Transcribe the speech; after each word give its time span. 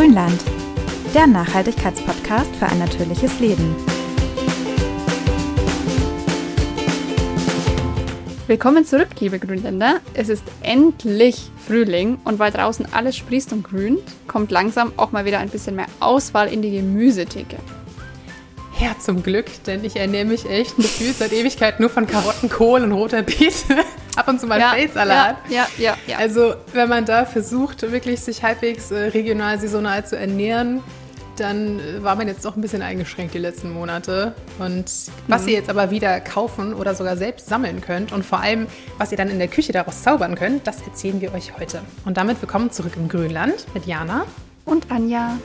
Grünland, 0.00 0.40
der 1.14 1.26
Nachhaltigkeitspodcast 1.26 2.56
für 2.56 2.64
ein 2.64 2.78
natürliches 2.78 3.38
Leben. 3.38 3.76
Willkommen 8.46 8.86
zurück, 8.86 9.08
liebe 9.20 9.38
Grünländer. 9.38 10.00
Es 10.14 10.30
ist 10.30 10.42
endlich 10.62 11.50
Frühling 11.66 12.16
und 12.24 12.38
weil 12.38 12.50
draußen 12.50 12.86
alles 12.94 13.14
sprießt 13.14 13.52
und 13.52 13.62
grünt, 13.62 14.00
kommt 14.26 14.50
langsam 14.50 14.94
auch 14.96 15.12
mal 15.12 15.26
wieder 15.26 15.38
ein 15.38 15.50
bisschen 15.50 15.76
mehr 15.76 15.88
Auswahl 16.00 16.50
in 16.50 16.62
die 16.62 16.70
Gemüsetheke. 16.70 17.56
Ja, 18.80 18.98
zum 18.98 19.22
Glück, 19.22 19.48
denn 19.66 19.84
ich 19.84 19.96
ernähre 19.96 20.24
mich 20.24 20.48
echt 20.48 20.76
gefühlt 20.76 21.18
seit 21.18 21.34
Ewigkeit 21.34 21.78
nur 21.78 21.90
von 21.90 22.06
Karotten, 22.06 22.48
Kohl 22.48 22.82
und 22.84 22.92
roter 22.92 23.20
Beete. 23.20 23.84
Ab 24.20 24.28
und 24.28 24.38
zu 24.38 24.46
mal 24.46 24.60
ja, 24.60 24.72
Feldsalat. 24.72 25.36
Ja, 25.48 25.66
ja, 25.78 25.96
ja. 26.06 26.18
Also, 26.18 26.52
wenn 26.74 26.90
man 26.90 27.06
da 27.06 27.24
versucht, 27.24 27.90
wirklich 27.90 28.20
sich 28.20 28.42
halbwegs 28.42 28.90
äh, 28.90 29.04
regional, 29.04 29.58
saisonal 29.58 30.04
zu 30.04 30.14
ernähren, 30.14 30.82
dann 31.38 31.80
äh, 31.80 32.04
war 32.04 32.16
man 32.16 32.28
jetzt 32.28 32.44
doch 32.44 32.54
ein 32.54 32.60
bisschen 32.60 32.82
eingeschränkt 32.82 33.32
die 33.32 33.38
letzten 33.38 33.72
Monate. 33.72 34.34
Und 34.58 34.92
was 35.26 35.44
mhm. 35.44 35.48
ihr 35.48 35.54
jetzt 35.54 35.70
aber 35.70 35.90
wieder 35.90 36.20
kaufen 36.20 36.74
oder 36.74 36.94
sogar 36.94 37.16
selbst 37.16 37.46
sammeln 37.46 37.80
könnt 37.80 38.12
und 38.12 38.22
vor 38.26 38.40
allem, 38.40 38.66
was 38.98 39.10
ihr 39.10 39.16
dann 39.16 39.30
in 39.30 39.38
der 39.38 39.48
Küche 39.48 39.72
daraus 39.72 40.02
zaubern 40.02 40.34
könnt, 40.34 40.66
das 40.66 40.82
erzählen 40.82 41.22
wir 41.22 41.32
euch 41.32 41.56
heute. 41.58 41.80
Und 42.04 42.18
damit 42.18 42.42
willkommen 42.42 42.70
zurück 42.70 42.92
im 42.96 43.08
Grünland 43.08 43.68
mit 43.72 43.86
Jana 43.86 44.26
und 44.66 44.92
Anja. 44.92 45.38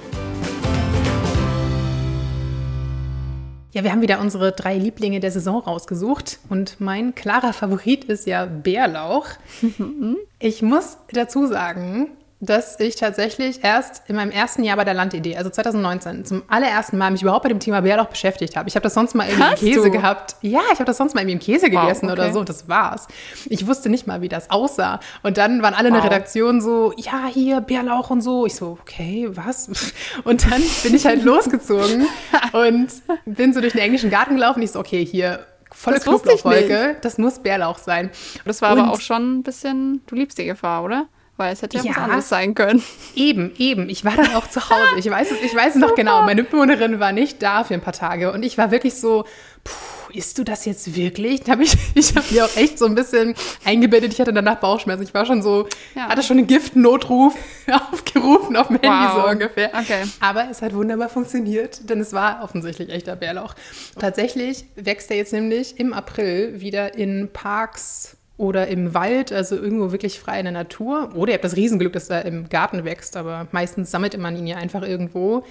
Ja, 3.76 3.84
wir 3.84 3.92
haben 3.92 4.02
wieder 4.02 4.22
unsere 4.22 4.54
drei 4.54 4.78
Lieblinge 4.78 5.20
der 5.20 5.32
Saison 5.32 5.60
rausgesucht 5.60 6.40
und 6.48 6.80
mein 6.80 7.14
klarer 7.14 7.52
Favorit 7.52 8.06
ist 8.06 8.26
ja 8.26 8.46
Bärlauch. 8.46 9.28
ich 10.40 10.62
muss 10.62 10.98
dazu 11.12 11.46
sagen, 11.46 12.12
dass 12.42 12.80
ich 12.80 12.96
tatsächlich 12.98 13.64
erst 13.64 14.04
in 14.08 14.16
meinem 14.16 14.32
ersten 14.32 14.64
Jahr 14.64 14.76
bei 14.76 14.84
der 14.84 14.94
Landidee, 14.94 15.38
also 15.38 15.50
2019, 15.50 16.26
zum 16.26 16.44
allerersten 16.48 16.98
Mal 16.98 17.12
mich 17.12 17.22
überhaupt 17.22 17.46
mit 17.46 17.52
dem 17.52 17.60
Thema 17.60 17.82
Bärlauch 17.82 18.08
beschäftigt 18.08 18.58
habe. 18.58 18.68
Ich 18.68 18.76
habe 18.76 18.84
das 18.84 18.94
sonst 18.94 19.16
mal 19.16 19.26
irgendwie 19.28 19.44
Hast 19.44 19.64
im 19.64 19.70
Käse 19.70 19.84
du? 19.84 19.92
gehabt. 19.92 20.36
Ja, 20.42 20.62
ich 20.74 20.80
habe 20.80 20.86
das 20.86 20.98
sonst 20.98 21.16
mal 21.16 21.22
irgendwie 21.22 21.34
im 21.34 21.40
Käse 21.40 21.68
wow, 21.72 21.82
gegessen 21.82 22.06
okay. 22.06 22.14
oder 22.14 22.34
so. 22.34 22.44
Das 22.44 22.68
war's. 22.68 23.08
Ich 23.46 23.66
wusste 23.68 23.90
nicht 23.90 24.06
mal, 24.06 24.22
wie 24.22 24.30
das 24.30 24.50
aussah. 24.50 25.00
Und 25.24 25.38
dann 25.38 25.62
waren 25.62 25.74
alle 25.74 25.90
wow. 25.90 25.96
in 25.98 26.02
der 26.02 26.12
Redaktion 26.12 26.62
so, 26.62 26.94
ja, 26.98 27.28
hier 27.28 27.62
Bärlauch 27.62 28.10
und 28.10 28.22
so. 28.22 28.46
Ich 28.46 28.56
so, 28.56 28.78
okay, 28.82 29.28
was? 29.30 29.70
Und 30.24 30.52
dann 30.52 30.62
bin 30.84 30.94
ich 30.94 31.06
halt 31.06 31.24
losgezogen 31.24 32.08
und 32.54 32.88
bin 33.26 33.54
so 33.54 33.62
durch 33.62 33.74
den 33.74 33.82
englischen 33.82 34.10
Garten 34.10 34.36
gelaufen. 34.36 34.62
Ich 34.62 34.72
so, 34.72 34.80
okay, 34.80 35.06
hier 35.06 35.46
volle 35.72 36.00
Knoblauchwolke. 36.00 36.98
Das 37.02 37.18
muss 37.18 37.40
Bärlauch 37.40 37.78
sein. 37.78 38.10
Das 38.46 38.62
war 38.62 38.74
und 38.74 38.80
aber 38.80 38.92
auch 38.92 39.00
schon 39.00 39.40
ein 39.40 39.44
bisschen, 39.44 40.02
du 40.08 40.16
liebst 40.16 40.38
die 40.38 40.46
Gefahr, 40.46 40.84
oder? 40.84 41.08
Weil 41.38 41.52
es 41.52 41.62
hätte 41.62 41.78
ja, 41.78 41.84
ja 41.84 41.90
was 41.92 41.98
anderes 41.98 42.30
sein 42.30 42.56
können. 42.56 42.82
Eben, 43.14 43.52
eben. 43.58 43.90
Ich 43.90 44.06
war 44.06 44.16
dann 44.16 44.34
auch 44.36 44.48
zu 44.48 44.70
Hause. 44.70 44.98
Ich 44.98 45.10
weiß 45.10 45.32
es, 45.32 45.42
ich 45.42 45.54
weiß 45.54 45.76
es 45.76 45.82
noch 45.82 45.94
genau. 45.96 46.22
Meine 46.22 46.44
Mitbewohnerin 46.44 47.00
war 47.00 47.12
nicht 47.12 47.42
da 47.42 47.66
für 47.66 47.74
ein 47.74 47.82
paar 47.82 47.94
Tage. 47.94 48.32
Und 48.32 48.44
ich 48.44 48.58
war 48.58 48.72
wirklich 48.72 48.96
so, 48.96 49.26
puh, 49.66 49.74
isst 50.14 50.38
du 50.38 50.46
das 50.46 50.64
jetzt 50.64 50.96
wirklich? 50.96 51.42
Da 51.42 51.54
hab 51.54 51.60
ich 51.60 51.76
ich 51.96 52.16
habe 52.16 52.26
mir 52.32 52.46
auch 52.46 52.56
echt 52.56 52.80
so 52.80 52.86
ein 52.86 52.96
bisschen 52.96 53.36
eingebildet. 53.66 54.14
Ich 54.14 54.22
hatte 54.22 54.32
danach 54.32 54.62
Bauchschmerzen. 54.62 55.04
Ich 55.04 55.14
war 55.14 55.26
schon 55.26 55.42
so, 55.42 55.68
ja. 55.94 56.08
hatte 56.08 56.24
schon 56.24 56.38
einen 56.38 56.48
Giftnotruf 56.48 57.36
aufgerufen 57.92 58.56
auf 58.56 58.68
dem 58.68 58.80
Handy 58.80 58.88
wow. 58.88 59.24
so 59.24 59.30
ungefähr. 59.30 59.72
Okay. 59.78 60.04
Aber 60.22 60.50
es 60.50 60.62
hat 60.62 60.74
wunderbar 60.74 61.10
funktioniert, 61.10 61.90
denn 61.90 62.00
es 62.00 62.14
war 62.14 62.44
offensichtlich 62.44 62.90
echter 62.90 63.18
Bärlauch. 63.18 63.56
Tatsächlich 64.00 64.66
wächst 64.76 65.12
er 65.12 65.18
jetzt 65.18 65.34
nämlich 65.34 65.80
im 65.80 65.92
April 65.92 66.62
wieder 66.62 66.96
in 66.96 67.30
Parks 67.34 68.16
oder 68.38 68.68
im 68.68 68.94
Wald, 68.94 69.32
also 69.32 69.56
irgendwo 69.56 69.92
wirklich 69.92 70.20
frei 70.20 70.40
in 70.40 70.46
der 70.46 70.52
Natur. 70.52 71.12
Oder 71.16 71.32
ihr 71.32 71.36
habt 71.36 71.46
das 71.46 71.56
Riesenglück, 71.56 71.94
dass 71.94 72.10
er 72.10 72.26
im 72.26 72.50
Garten 72.50 72.84
wächst, 72.84 73.16
aber 73.16 73.48
meistens 73.52 73.92
sammelt 73.92 74.18
man 74.18 74.36
ihn 74.36 74.48
ja 74.48 74.58
einfach 74.58 74.84
irgendwo. 74.84 75.44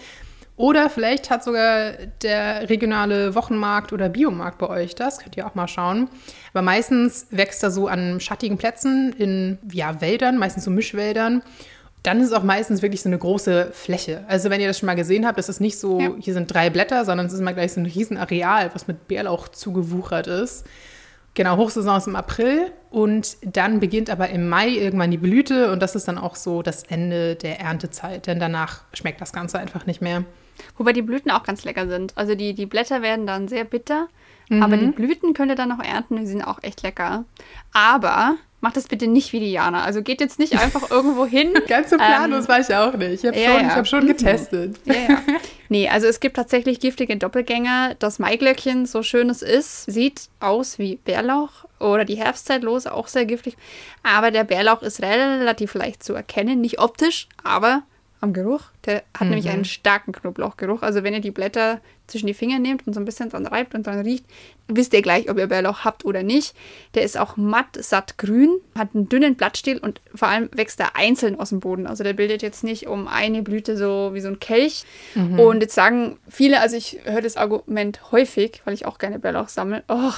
Oder 0.56 0.88
vielleicht 0.88 1.30
hat 1.30 1.42
sogar 1.42 1.92
der 2.22 2.68
regionale 2.68 3.34
Wochenmarkt 3.34 3.92
oder 3.92 4.08
Biomarkt 4.08 4.58
bei 4.58 4.68
euch 4.68 4.94
das, 4.94 5.18
könnt 5.18 5.36
ihr 5.36 5.46
auch 5.46 5.56
mal 5.56 5.66
schauen. 5.66 6.08
Aber 6.52 6.62
meistens 6.62 7.26
wächst 7.30 7.62
er 7.64 7.72
so 7.72 7.88
an 7.88 8.20
schattigen 8.20 8.56
Plätzen 8.56 9.12
in 9.18 9.58
ja, 9.72 10.00
Wäldern, 10.00 10.38
meistens 10.38 10.64
so 10.64 10.70
Mischwäldern. 10.70 11.42
Dann 12.04 12.20
ist 12.20 12.28
es 12.28 12.32
auch 12.32 12.44
meistens 12.44 12.82
wirklich 12.82 13.02
so 13.02 13.08
eine 13.08 13.18
große 13.18 13.70
Fläche. 13.72 14.24
Also 14.28 14.50
wenn 14.50 14.60
ihr 14.60 14.68
das 14.68 14.78
schon 14.78 14.86
mal 14.86 14.94
gesehen 14.94 15.26
habt, 15.26 15.38
ist 15.38 15.48
es 15.48 15.58
nicht 15.58 15.78
so, 15.78 15.98
ja. 15.98 16.12
hier 16.20 16.34
sind 16.34 16.52
drei 16.52 16.70
Blätter, 16.70 17.04
sondern 17.04 17.26
es 17.26 17.32
ist 17.32 17.40
immer 17.40 17.54
gleich 17.54 17.72
so 17.72 17.80
ein 17.80 17.86
Riesenareal, 17.86 18.70
was 18.74 18.86
mit 18.86 19.08
Bärlauch 19.08 19.48
zugewuchert 19.48 20.26
ist. 20.28 20.66
Genau, 21.34 21.56
Hochsaison 21.56 21.98
ist 21.98 22.06
im 22.06 22.14
April 22.14 22.70
und 22.90 23.36
dann 23.42 23.80
beginnt 23.80 24.08
aber 24.08 24.30
im 24.30 24.48
Mai 24.48 24.68
irgendwann 24.68 25.10
die 25.10 25.18
Blüte 25.18 25.72
und 25.72 25.80
das 25.80 25.96
ist 25.96 26.06
dann 26.06 26.16
auch 26.16 26.36
so 26.36 26.62
das 26.62 26.84
Ende 26.84 27.34
der 27.34 27.58
Erntezeit, 27.58 28.28
denn 28.28 28.38
danach 28.38 28.82
schmeckt 28.92 29.20
das 29.20 29.32
Ganze 29.32 29.58
einfach 29.58 29.84
nicht 29.84 30.00
mehr. 30.00 30.24
Wobei 30.78 30.92
die 30.92 31.02
Blüten 31.02 31.32
auch 31.32 31.42
ganz 31.42 31.64
lecker 31.64 31.88
sind. 31.88 32.16
Also 32.16 32.36
die, 32.36 32.54
die 32.54 32.66
Blätter 32.66 33.02
werden 33.02 33.26
dann 33.26 33.48
sehr 33.48 33.64
bitter, 33.64 34.06
mhm. 34.48 34.62
aber 34.62 34.76
die 34.76 34.86
Blüten 34.86 35.34
könnt 35.34 35.50
ihr 35.50 35.56
dann 35.56 35.70
noch 35.70 35.82
ernten, 35.82 36.16
die 36.16 36.26
sind 36.26 36.42
auch 36.42 36.62
echt 36.62 36.82
lecker. 36.82 37.24
Aber 37.72 38.36
macht 38.64 38.78
das 38.78 38.88
bitte 38.88 39.06
nicht 39.06 39.34
wie 39.34 39.40
Diana. 39.40 39.84
Also 39.84 40.02
geht 40.02 40.22
jetzt 40.22 40.38
nicht 40.38 40.58
einfach 40.58 40.90
irgendwo 40.90 41.26
hin. 41.26 41.52
Ganz 41.68 41.90
so 41.90 41.96
planlos 41.96 42.44
ähm, 42.44 42.48
war 42.48 42.60
ich 42.60 42.74
auch 42.74 42.94
nicht. 42.94 43.22
Ich 43.22 43.26
habe 43.26 43.38
ja, 43.38 43.50
schon, 43.50 43.60
ja. 43.60 43.76
hab 43.76 43.86
schon 43.86 44.06
getestet. 44.06 44.80
Ja, 44.86 44.94
ja. 44.94 45.22
Nee, 45.68 45.88
also 45.88 46.06
es 46.06 46.18
gibt 46.18 46.36
tatsächlich 46.36 46.80
giftige 46.80 47.16
Doppelgänger. 47.18 47.94
Das 47.98 48.18
Maiglöckchen, 48.18 48.86
so 48.86 49.02
schön 49.02 49.28
es 49.28 49.42
ist, 49.42 49.84
sieht 49.84 50.28
aus 50.40 50.78
wie 50.78 50.96
Bärlauch 50.96 51.66
oder 51.78 52.06
die 52.06 52.16
Herbstzeitlose, 52.16 52.92
auch 52.92 53.08
sehr 53.08 53.26
giftig. 53.26 53.56
Aber 54.02 54.30
der 54.30 54.44
Bärlauch 54.44 54.80
ist 54.80 55.02
relativ 55.02 55.74
leicht 55.74 56.02
zu 56.02 56.14
erkennen. 56.14 56.62
Nicht 56.62 56.78
optisch, 56.78 57.28
aber 57.42 57.82
am 58.20 58.32
Geruch. 58.32 58.62
Der 58.86 59.02
hat 59.12 59.22
mhm. 59.22 59.28
nämlich 59.28 59.50
einen 59.50 59.66
starken 59.66 60.12
Knoblauchgeruch. 60.12 60.80
Also 60.80 61.02
wenn 61.02 61.12
ihr 61.12 61.20
die 61.20 61.30
Blätter 61.30 61.80
zwischen 62.06 62.26
die 62.26 62.34
Finger 62.34 62.58
nehmt 62.58 62.86
und 62.86 62.92
so 62.92 63.00
ein 63.00 63.04
bisschen 63.04 63.30
dran 63.30 63.46
reibt 63.46 63.74
und 63.74 63.86
dran 63.86 64.00
riecht, 64.00 64.24
wisst 64.68 64.92
ihr 64.92 65.02
gleich, 65.02 65.30
ob 65.30 65.38
ihr 65.38 65.46
Bärlauch 65.46 65.84
habt 65.84 66.04
oder 66.04 66.22
nicht. 66.22 66.54
Der 66.94 67.02
ist 67.02 67.18
auch 67.18 67.36
matt, 67.36 67.76
satt 67.80 68.18
grün, 68.18 68.60
hat 68.76 68.94
einen 68.94 69.08
dünnen 69.08 69.36
Blattstiel 69.36 69.78
und 69.78 70.00
vor 70.14 70.28
allem 70.28 70.48
wächst 70.54 70.80
er 70.80 70.96
einzeln 70.96 71.38
aus 71.38 71.50
dem 71.50 71.60
Boden. 71.60 71.86
Also 71.86 72.04
der 72.04 72.12
bildet 72.12 72.42
jetzt 72.42 72.64
nicht 72.64 72.86
um 72.86 73.08
eine 73.08 73.42
Blüte 73.42 73.76
so 73.76 74.10
wie 74.12 74.20
so 74.20 74.28
ein 74.28 74.40
Kelch. 74.40 74.84
Mhm. 75.14 75.38
Und 75.38 75.60
jetzt 75.62 75.74
sagen 75.74 76.18
viele, 76.28 76.60
also 76.60 76.76
ich 76.76 76.98
höre 77.04 77.22
das 77.22 77.36
Argument 77.36 78.12
häufig, 78.12 78.62
weil 78.64 78.74
ich 78.74 78.86
auch 78.86 78.98
gerne 78.98 79.18
Bärlauch 79.18 79.48
sammle, 79.48 79.82
oh, 79.88 80.12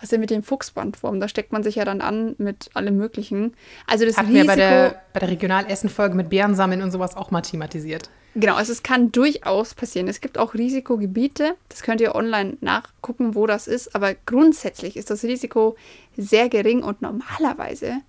was 0.00 0.10
denn 0.10 0.20
mit 0.20 0.30
dem 0.30 0.42
Fuchsbandwurm? 0.42 1.20
Da 1.20 1.28
steckt 1.28 1.52
man 1.52 1.62
sich 1.62 1.76
ja 1.76 1.84
dann 1.84 2.00
an 2.00 2.34
mit 2.38 2.70
allem 2.74 2.96
Möglichen. 2.96 3.54
Also 3.86 4.04
das 4.04 4.16
Hatten 4.16 4.28
Risiko, 4.28 4.48
wir 4.48 4.52
bei 4.52 4.56
der, 4.56 5.02
bei 5.12 5.20
der 5.20 5.30
Regionalessen-Folge 5.30 6.14
mit 6.14 6.28
Bärensammeln 6.28 6.82
und 6.82 6.90
sowas 6.90 7.16
auch 7.16 7.30
mal 7.30 7.42
thematisiert. 7.42 8.10
Genau, 8.34 8.56
also 8.56 8.70
es 8.72 8.82
kann 8.82 9.12
durchaus 9.12 9.74
passieren. 9.74 10.08
Es 10.08 10.20
gibt 10.20 10.36
auch 10.36 10.52
Risikogebiete, 10.52 11.54
das 11.70 11.82
könnt 11.82 12.02
ihr 12.02 12.14
online 12.14 12.58
nachgucken, 12.60 13.34
wo 13.34 13.46
das 13.46 13.66
ist, 13.66 13.94
aber 13.94 14.14
grundsätzlich 14.14 14.98
ist 14.98 15.08
das 15.08 15.24
Risiko 15.24 15.76
sehr 16.18 16.50
gering 16.50 16.82
und 16.82 17.00
normalerweise 17.00 18.02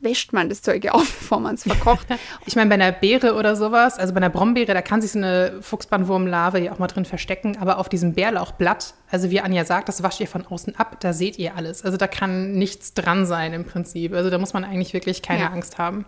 wäscht 0.00 0.32
man 0.32 0.48
das 0.48 0.62
Zeug 0.62 0.84
ja 0.84 0.92
auf, 0.92 1.04
bevor 1.20 1.40
man 1.40 1.54
es 1.54 1.64
verkocht. 1.64 2.06
ich 2.46 2.56
meine, 2.56 2.68
bei 2.68 2.74
einer 2.74 2.92
Beere 2.92 3.34
oder 3.34 3.56
sowas, 3.56 3.98
also 3.98 4.12
bei 4.12 4.18
einer 4.18 4.30
Brombeere, 4.30 4.74
da 4.74 4.82
kann 4.82 5.00
sich 5.00 5.12
so 5.12 5.18
eine 5.18 5.58
Fuchsbandwurmlarve 5.60 6.60
ja 6.60 6.72
auch 6.72 6.78
mal 6.78 6.86
drin 6.86 7.04
verstecken, 7.04 7.56
aber 7.58 7.78
auf 7.78 7.88
diesem 7.88 8.14
Bärlauchblatt, 8.14 8.94
also 9.10 9.30
wie 9.30 9.40
Anja 9.40 9.64
sagt, 9.64 9.88
das 9.88 10.02
wascht 10.02 10.20
ihr 10.20 10.28
von 10.28 10.46
außen 10.46 10.76
ab, 10.76 10.98
da 11.00 11.12
seht 11.12 11.38
ihr 11.38 11.56
alles. 11.56 11.84
Also 11.84 11.96
da 11.96 12.06
kann 12.06 12.52
nichts 12.52 12.94
dran 12.94 13.26
sein 13.26 13.52
im 13.52 13.64
Prinzip. 13.64 14.14
Also 14.14 14.30
da 14.30 14.38
muss 14.38 14.52
man 14.52 14.64
eigentlich 14.64 14.92
wirklich 14.92 15.22
keine 15.22 15.42
ja. 15.42 15.50
Angst 15.50 15.78
haben. 15.78 16.04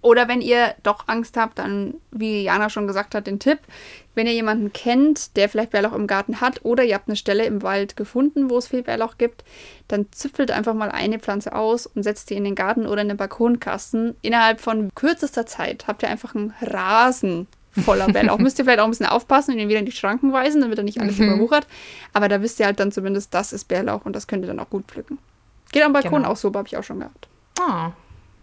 Oder 0.00 0.28
wenn 0.28 0.40
ihr 0.40 0.74
doch 0.82 1.08
Angst 1.08 1.36
habt, 1.36 1.58
dann, 1.58 1.94
wie 2.12 2.42
Jana 2.42 2.70
schon 2.70 2.86
gesagt 2.86 3.14
hat, 3.14 3.26
den 3.26 3.40
Tipp, 3.40 3.58
wenn 4.14 4.26
ihr 4.26 4.32
jemanden 4.32 4.72
kennt, 4.72 5.36
der 5.36 5.48
vielleicht 5.48 5.70
Bärlauch 5.70 5.92
im 5.92 6.06
Garten 6.06 6.40
hat 6.40 6.64
oder 6.64 6.84
ihr 6.84 6.94
habt 6.94 7.08
eine 7.08 7.16
Stelle 7.16 7.44
im 7.44 7.62
Wald 7.62 7.96
gefunden, 7.96 8.48
wo 8.48 8.58
es 8.58 8.68
viel 8.68 8.82
Bärlauch 8.82 9.18
gibt, 9.18 9.44
dann 9.88 10.06
züpfelt 10.12 10.50
einfach 10.50 10.74
mal 10.74 10.90
eine 10.90 11.18
Pflanze 11.18 11.54
aus 11.54 11.86
und 11.86 12.04
setzt 12.04 12.30
die 12.30 12.34
in 12.34 12.44
den 12.44 12.54
Garten 12.54 12.86
oder 12.86 13.02
in 13.02 13.08
den 13.08 13.16
Balkonkasten. 13.16 14.14
Innerhalb 14.22 14.60
von 14.60 14.90
kürzester 14.94 15.46
Zeit 15.46 15.86
habt 15.88 16.02
ihr 16.02 16.10
einfach 16.10 16.34
einen 16.34 16.54
Rasen 16.60 17.48
voller 17.72 18.06
Bärlauch. 18.12 18.38
Müsst 18.38 18.58
ihr 18.58 18.64
vielleicht 18.64 18.80
auch 18.80 18.84
ein 18.84 18.90
bisschen 18.90 19.06
aufpassen 19.06 19.54
und 19.54 19.60
ihn 19.60 19.68
wieder 19.68 19.80
in 19.80 19.86
die 19.86 19.92
Schranken 19.92 20.32
weisen, 20.32 20.60
damit 20.60 20.78
er 20.78 20.84
nicht 20.84 21.00
alles 21.00 21.18
mhm. 21.18 21.32
überwuchert. 21.32 21.66
Aber 22.12 22.28
da 22.28 22.40
wisst 22.40 22.60
ihr 22.60 22.66
halt 22.66 22.78
dann 22.78 22.92
zumindest, 22.92 23.34
das 23.34 23.52
ist 23.52 23.66
Bärlauch 23.66 24.04
und 24.04 24.14
das 24.14 24.26
könnt 24.28 24.44
ihr 24.44 24.48
dann 24.48 24.60
auch 24.60 24.70
gut 24.70 24.86
pflücken. 24.86 25.18
Geht 25.72 25.82
am 25.82 25.92
Balkon 25.92 26.22
genau. 26.22 26.30
auch 26.30 26.36
so, 26.36 26.52
habe 26.54 26.66
ich 26.66 26.76
auch 26.76 26.84
schon 26.84 27.00
gehabt. 27.00 27.28
Ah, 27.60 27.92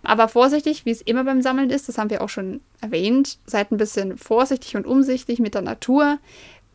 aber 0.05 0.27
vorsichtig, 0.27 0.85
wie 0.85 0.91
es 0.91 1.01
immer 1.01 1.23
beim 1.23 1.41
Sammeln 1.41 1.69
ist, 1.69 1.87
das 1.87 1.97
haben 1.97 2.09
wir 2.09 2.21
auch 2.21 2.29
schon 2.29 2.61
erwähnt. 2.81 3.37
Seid 3.45 3.71
ein 3.71 3.77
bisschen 3.77 4.17
vorsichtig 4.17 4.75
und 4.75 4.85
umsichtig 4.85 5.39
mit 5.39 5.53
der 5.53 5.61
Natur. 5.61 6.19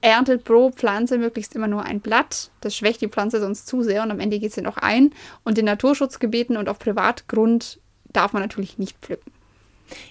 Erntet 0.03 0.45
pro 0.45 0.71
Pflanze 0.71 1.19
möglichst 1.19 1.55
immer 1.55 1.69
nur 1.69 1.85
ein 1.85 2.01
Blatt. 2.01 2.51
Das 2.61 2.75
schwächt 2.75 3.03
die 3.03 3.09
Pflanze 3.09 3.41
sonst 3.41 3.67
zu 3.67 3.83
sehr 3.83 4.03
und 4.03 4.11
am 4.11 4.21
Ende 4.21 4.39
geht 4.39 4.53
sie 4.53 4.63
noch 4.63 4.79
ein. 4.79 5.13
Und 5.45 5.59
in 5.59 5.67
Naturschutzgebieten 5.67 6.57
und 6.57 6.69
auf 6.69 6.79
Privatgrund 6.79 7.79
darf 8.13 8.33
man 8.33 8.43
natürlich 8.43 8.79
nicht 8.79 8.97
pflücken. 9.03 9.31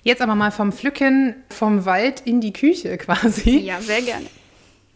Jetzt 0.04 0.22
aber 0.22 0.36
mal 0.36 0.52
vom 0.52 0.72
Pflücken 0.72 1.36
vom 1.50 1.86
Wald 1.86 2.22
in 2.26 2.42
die 2.42 2.54
Küche 2.54 2.98
quasi. 3.00 3.60
Ja, 3.60 3.82
sehr 3.82 4.02
gerne. 4.02 4.28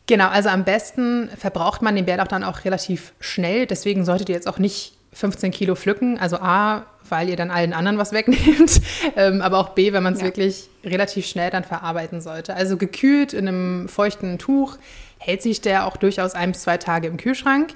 Genau, 0.05 0.27
also 0.27 0.49
am 0.49 0.65
besten 0.65 1.29
verbraucht 1.37 1.81
man 1.81 1.95
den 1.95 2.05
Bärlauch 2.05 2.27
dann 2.27 2.43
auch 2.43 2.65
relativ 2.65 3.13
schnell. 3.19 3.65
Deswegen 3.65 4.03
solltet 4.03 4.29
ihr 4.29 4.35
jetzt 4.35 4.47
auch 4.47 4.59
nicht 4.59 4.97
15 5.13 5.51
Kilo 5.51 5.75
pflücken. 5.75 6.17
Also 6.17 6.37
A, 6.37 6.85
weil 7.09 7.29
ihr 7.29 7.35
dann 7.35 7.51
allen 7.51 7.73
anderen 7.73 7.97
was 7.97 8.11
wegnehmt, 8.11 8.81
ähm, 9.15 9.41
aber 9.41 9.59
auch 9.59 9.69
B, 9.69 9.93
wenn 9.93 10.03
man 10.03 10.13
es 10.13 10.19
ja. 10.19 10.25
wirklich 10.25 10.69
relativ 10.83 11.25
schnell 11.25 11.49
dann 11.49 11.63
verarbeiten 11.63 12.21
sollte. 12.21 12.55
Also 12.55 12.77
gekühlt 12.77 13.33
in 13.33 13.47
einem 13.47 13.89
feuchten 13.89 14.37
Tuch 14.37 14.77
hält 15.17 15.41
sich 15.41 15.61
der 15.61 15.87
auch 15.87 15.97
durchaus 15.97 16.33
ein 16.33 16.51
bis 16.51 16.63
zwei 16.63 16.77
Tage 16.77 17.07
im 17.07 17.17
Kühlschrank. 17.17 17.73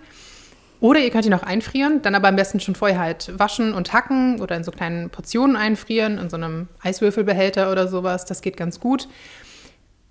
Oder 0.79 0.99
ihr 0.99 1.09
könnt 1.09 1.25
ihn 1.25 1.33
auch 1.33 1.43
einfrieren, 1.43 2.03
dann 2.03 2.13
aber 2.13 2.27
am 2.27 2.35
besten 2.35 2.59
schon 2.59 2.75
vorher 2.75 2.99
halt 2.99 3.37
waschen 3.39 3.73
und 3.73 3.93
hacken 3.93 4.39
oder 4.41 4.55
in 4.55 4.63
so 4.63 4.71
kleinen 4.71 5.09
Portionen 5.09 5.55
einfrieren, 5.55 6.19
in 6.19 6.29
so 6.29 6.37
einem 6.37 6.67
Eiswürfelbehälter 6.83 7.71
oder 7.71 7.87
sowas. 7.87 8.25
Das 8.25 8.41
geht 8.41 8.57
ganz 8.57 8.79
gut. 8.79 9.07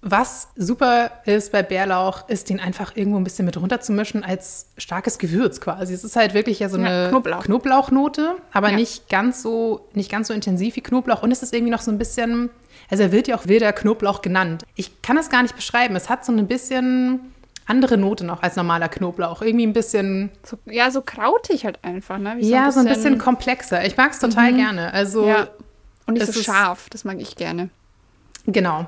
Was 0.08 0.50
super 0.54 1.10
ist 1.24 1.50
bei 1.50 1.64
Bärlauch, 1.64 2.28
ist 2.28 2.48
den 2.48 2.60
einfach 2.60 2.94
irgendwo 2.94 3.18
ein 3.18 3.24
bisschen 3.24 3.44
mit 3.44 3.56
runterzumischen 3.60 4.22
als 4.22 4.68
starkes 4.78 5.18
Gewürz 5.18 5.60
quasi. 5.60 5.94
Es 5.94 6.04
ist 6.04 6.14
halt 6.14 6.32
wirklich 6.32 6.60
ja 6.60 6.68
so 6.68 6.76
eine 6.76 7.04
ja, 7.04 7.08
Knoblauch. 7.08 7.42
Knoblauchnote, 7.42 8.36
aber 8.52 8.70
ja. 8.70 8.76
nicht, 8.76 9.08
ganz 9.08 9.42
so, 9.42 9.88
nicht 9.94 10.08
ganz 10.08 10.28
so 10.28 10.34
intensiv 10.34 10.76
wie 10.76 10.80
Knoblauch. 10.80 11.24
Und 11.24 11.32
es 11.32 11.42
ist 11.42 11.52
irgendwie 11.52 11.72
noch 11.72 11.80
so 11.80 11.90
ein 11.90 11.98
bisschen, 11.98 12.50
also 12.88 13.02
er 13.02 13.10
wird 13.10 13.26
ja 13.26 13.36
auch 13.36 13.48
wilder 13.48 13.72
Knoblauch 13.72 14.22
genannt. 14.22 14.62
Ich 14.76 15.02
kann 15.02 15.16
das 15.16 15.28
gar 15.28 15.42
nicht 15.42 15.56
beschreiben. 15.56 15.96
Es 15.96 16.08
hat 16.08 16.24
so 16.24 16.30
ein 16.30 16.46
bisschen 16.46 17.32
andere 17.66 17.98
Note 17.98 18.24
noch 18.24 18.44
als 18.44 18.54
normaler 18.54 18.88
Knoblauch. 18.88 19.42
Irgendwie 19.42 19.66
ein 19.66 19.72
bisschen. 19.72 20.30
So, 20.44 20.56
ja, 20.66 20.92
so 20.92 21.02
krautig 21.02 21.64
halt 21.64 21.82
einfach, 21.82 22.18
ne? 22.18 22.36
Wie 22.38 22.48
ja, 22.48 22.70
so 22.70 22.78
ein, 22.78 22.84
bisschen, 22.86 23.02
so 23.02 23.08
ein 23.08 23.14
bisschen 23.14 23.18
komplexer. 23.18 23.84
Ich 23.84 23.96
mag 23.96 24.12
es 24.12 24.20
total 24.20 24.52
mhm. 24.52 24.56
gerne. 24.56 24.92
Also, 24.94 25.26
ja. 25.26 25.48
Und 26.06 26.14
nicht 26.14 26.32
so 26.32 26.40
scharf, 26.40 26.88
das 26.90 27.02
mag 27.02 27.20
ich 27.20 27.34
gerne. 27.34 27.70
Genau. 28.46 28.86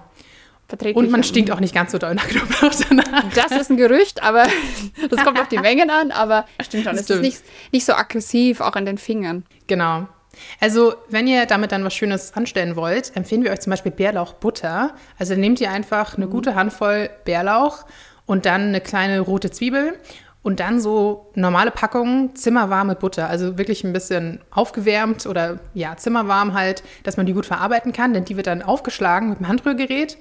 Und 0.94 1.10
man 1.10 1.22
stinkt 1.22 1.50
auch 1.50 1.60
nicht 1.60 1.74
ganz 1.74 1.92
so 1.92 1.98
doll 1.98 2.14
nach 2.14 2.28
Knoblauch 2.28 2.74
danach. 2.88 3.24
Das 3.34 3.52
ist 3.52 3.70
ein 3.70 3.78
Gerücht, 3.78 4.22
aber 4.22 4.44
das 5.10 5.24
kommt 5.24 5.40
auf 5.40 5.48
die 5.48 5.58
Mengen 5.58 5.88
an, 5.88 6.10
aber 6.10 6.44
stimmt 6.62 6.84
schon. 6.84 6.94
Es 6.94 7.08
ist 7.08 7.22
nicht, 7.22 7.42
nicht 7.72 7.86
so 7.86 7.94
aggressiv, 7.94 8.60
auch 8.60 8.74
an 8.74 8.84
den 8.84 8.98
Fingern. 8.98 9.44
Genau. 9.66 10.06
Also, 10.60 10.94
wenn 11.08 11.26
ihr 11.26 11.46
damit 11.46 11.72
dann 11.72 11.84
was 11.84 11.94
Schönes 11.94 12.34
anstellen 12.34 12.76
wollt, 12.76 13.16
empfehlen 13.16 13.44
wir 13.44 13.50
euch 13.50 13.60
zum 13.60 13.70
Beispiel 13.70 13.92
Bärlauchbutter. 13.92 14.94
Also 15.18 15.34
nehmt 15.34 15.60
ihr 15.60 15.70
einfach 15.70 16.16
eine 16.16 16.28
gute 16.28 16.54
Handvoll 16.54 17.08
Bärlauch 17.24 17.86
und 18.26 18.44
dann 18.44 18.68
eine 18.68 18.80
kleine 18.80 19.20
rote 19.20 19.50
Zwiebel 19.50 19.94
und 20.42 20.60
dann 20.60 20.80
so 20.80 21.30
normale 21.34 21.70
Packungen 21.70 22.36
zimmerwarme 22.36 22.94
Butter, 22.94 23.28
also 23.28 23.58
wirklich 23.58 23.84
ein 23.84 23.92
bisschen 23.92 24.40
aufgewärmt 24.50 25.26
oder 25.26 25.58
ja, 25.74 25.96
zimmerwarm 25.96 26.54
halt, 26.54 26.82
dass 27.02 27.16
man 27.16 27.26
die 27.26 27.32
gut 27.32 27.46
verarbeiten 27.46 27.92
kann, 27.92 28.14
denn 28.14 28.24
die 28.24 28.36
wird 28.36 28.46
dann 28.46 28.62
aufgeschlagen 28.62 29.30
mit 29.30 29.40
dem 29.40 29.48
Handrührgerät 29.48 30.18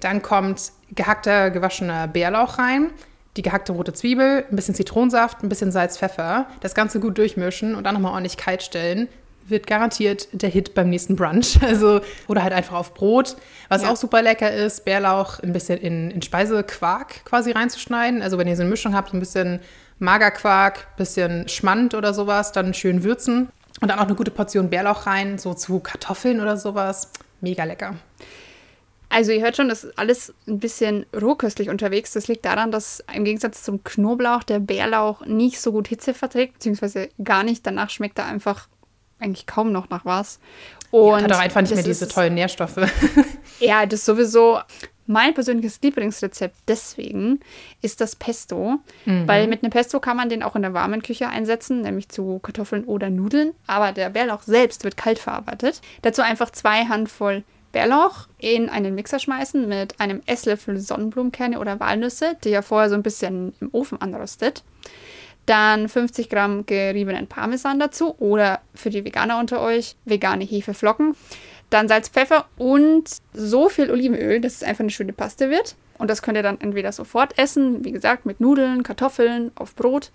dann 0.00 0.22
kommt 0.22 0.72
gehackter, 0.94 1.50
gewaschener 1.50 2.08
Bärlauch 2.08 2.58
rein, 2.58 2.90
die 3.36 3.42
gehackte 3.42 3.72
rote 3.72 3.92
Zwiebel, 3.92 4.44
ein 4.50 4.56
bisschen 4.56 4.74
Zitronensaft, 4.74 5.42
ein 5.42 5.48
bisschen 5.48 5.72
Salz, 5.72 5.98
Pfeffer. 5.98 6.46
Das 6.60 6.74
Ganze 6.74 7.00
gut 7.00 7.18
durchmischen 7.18 7.74
und 7.74 7.84
dann 7.84 7.94
nochmal 7.94 8.12
ordentlich 8.12 8.36
kalt 8.36 8.62
stellen. 8.62 9.08
Wird 9.46 9.66
garantiert 9.66 10.28
der 10.32 10.48
Hit 10.48 10.74
beim 10.74 10.88
nächsten 10.88 11.16
Brunch. 11.16 11.58
Also, 11.62 12.00
oder 12.28 12.42
halt 12.42 12.52
einfach 12.52 12.76
auf 12.76 12.94
Brot. 12.94 13.36
Was 13.68 13.82
ja. 13.82 13.90
auch 13.90 13.96
super 13.96 14.22
lecker 14.22 14.50
ist, 14.50 14.84
Bärlauch 14.84 15.40
ein 15.40 15.52
bisschen 15.52 15.78
in, 15.78 16.10
in 16.10 16.22
Speisequark 16.22 17.24
quasi 17.24 17.50
reinzuschneiden. 17.50 18.22
Also, 18.22 18.38
wenn 18.38 18.46
ihr 18.46 18.56
so 18.56 18.62
eine 18.62 18.70
Mischung 18.70 18.94
habt, 18.94 19.12
ein 19.12 19.20
bisschen 19.20 19.60
Magerquark, 19.98 20.78
ein 20.78 20.96
bisschen 20.96 21.48
Schmand 21.48 21.94
oder 21.94 22.14
sowas, 22.14 22.52
dann 22.52 22.72
schön 22.72 23.02
würzen. 23.02 23.48
Und 23.80 23.90
dann 23.90 23.98
auch 23.98 24.06
eine 24.06 24.14
gute 24.14 24.30
Portion 24.30 24.70
Bärlauch 24.70 25.06
rein, 25.06 25.38
so 25.38 25.52
zu 25.52 25.80
Kartoffeln 25.80 26.40
oder 26.40 26.56
sowas. 26.56 27.10
Mega 27.40 27.64
lecker. 27.64 27.96
Also 29.14 29.30
ihr 29.30 29.42
hört 29.42 29.56
schon, 29.56 29.68
das 29.68 29.84
ist 29.84 29.96
alles 29.96 30.34
ein 30.48 30.58
bisschen 30.58 31.06
rohköstlich 31.14 31.68
unterwegs. 31.70 32.10
Das 32.14 32.26
liegt 32.26 32.44
daran, 32.44 32.72
dass 32.72 33.04
im 33.14 33.24
Gegensatz 33.24 33.62
zum 33.62 33.84
Knoblauch 33.84 34.42
der 34.42 34.58
Bärlauch 34.58 35.24
nicht 35.24 35.60
so 35.60 35.70
gut 35.70 35.86
Hitze 35.86 36.14
verträgt, 36.14 36.54
beziehungsweise 36.54 37.08
gar 37.22 37.44
nicht. 37.44 37.64
Danach 37.64 37.90
schmeckt 37.90 38.18
er 38.18 38.26
einfach 38.26 38.66
eigentlich 39.20 39.46
kaum 39.46 39.70
noch 39.70 39.88
nach 39.88 40.04
was. 40.04 40.40
Und 40.90 41.20
ja, 41.20 41.22
hat 41.22 41.32
auch 41.32 41.38
einfach 41.38 41.60
nicht 41.60 41.74
mehr 41.76 41.84
diese 41.84 42.08
tollen 42.08 42.34
Nährstoffe. 42.34 42.76
ja, 43.60 43.86
das 43.86 44.00
ist 44.00 44.06
sowieso 44.06 44.58
mein 45.06 45.34
persönliches 45.34 45.80
Lieblingsrezept 45.82 46.56
deswegen 46.66 47.40
ist 47.82 48.00
das 48.00 48.16
Pesto, 48.16 48.78
mhm. 49.04 49.28
weil 49.28 49.46
mit 49.46 49.62
einem 49.62 49.70
Pesto 49.70 50.00
kann 50.00 50.16
man 50.16 50.28
den 50.28 50.42
auch 50.42 50.56
in 50.56 50.62
der 50.62 50.74
warmen 50.74 51.02
Küche 51.02 51.28
einsetzen, 51.28 51.82
nämlich 51.82 52.08
zu 52.08 52.38
Kartoffeln 52.38 52.84
oder 52.84 53.10
Nudeln, 53.10 53.52
aber 53.66 53.92
der 53.92 54.10
Bärlauch 54.10 54.42
selbst 54.42 54.82
wird 54.82 54.96
kalt 54.96 55.18
verarbeitet. 55.18 55.82
Dazu 56.02 56.22
einfach 56.22 56.50
zwei 56.50 56.86
Handvoll 56.86 57.44
Bärlauch 57.74 58.28
in 58.38 58.70
einen 58.70 58.94
Mixer 58.94 59.18
schmeißen 59.18 59.68
mit 59.68 60.00
einem 60.00 60.22
Esslöffel 60.26 60.78
Sonnenblumenkerne 60.78 61.58
oder 61.58 61.80
Walnüsse, 61.80 62.36
die 62.42 62.50
ihr 62.50 62.62
vorher 62.62 62.88
so 62.88 62.94
ein 62.94 63.02
bisschen 63.02 63.52
im 63.60 63.68
Ofen 63.72 64.00
anröstet. 64.00 64.62
Dann 65.44 65.88
50 65.88 66.30
Gramm 66.30 66.64
geriebenen 66.64 67.26
Parmesan 67.26 67.78
dazu 67.78 68.14
oder 68.18 68.60
für 68.74 68.90
die 68.90 69.04
Veganer 69.04 69.38
unter 69.38 69.60
euch 69.60 69.96
vegane 70.04 70.44
Hefeflocken. 70.44 71.16
Dann 71.68 71.88
Salz, 71.88 72.08
Pfeffer 72.08 72.46
und 72.56 73.10
so 73.32 73.68
viel 73.68 73.90
Olivenöl, 73.90 74.40
dass 74.40 74.54
es 74.54 74.62
einfach 74.62 74.80
eine 74.80 74.90
schöne 74.90 75.12
Paste 75.12 75.50
wird. 75.50 75.74
Und 75.98 76.08
das 76.08 76.22
könnt 76.22 76.36
ihr 76.36 76.42
dann 76.42 76.60
entweder 76.60 76.92
sofort 76.92 77.36
essen, 77.38 77.84
wie 77.84 77.92
gesagt, 77.92 78.24
mit 78.24 78.40
Nudeln, 78.40 78.84
Kartoffeln, 78.84 79.50
auf 79.56 79.74
Brot. 79.74 80.12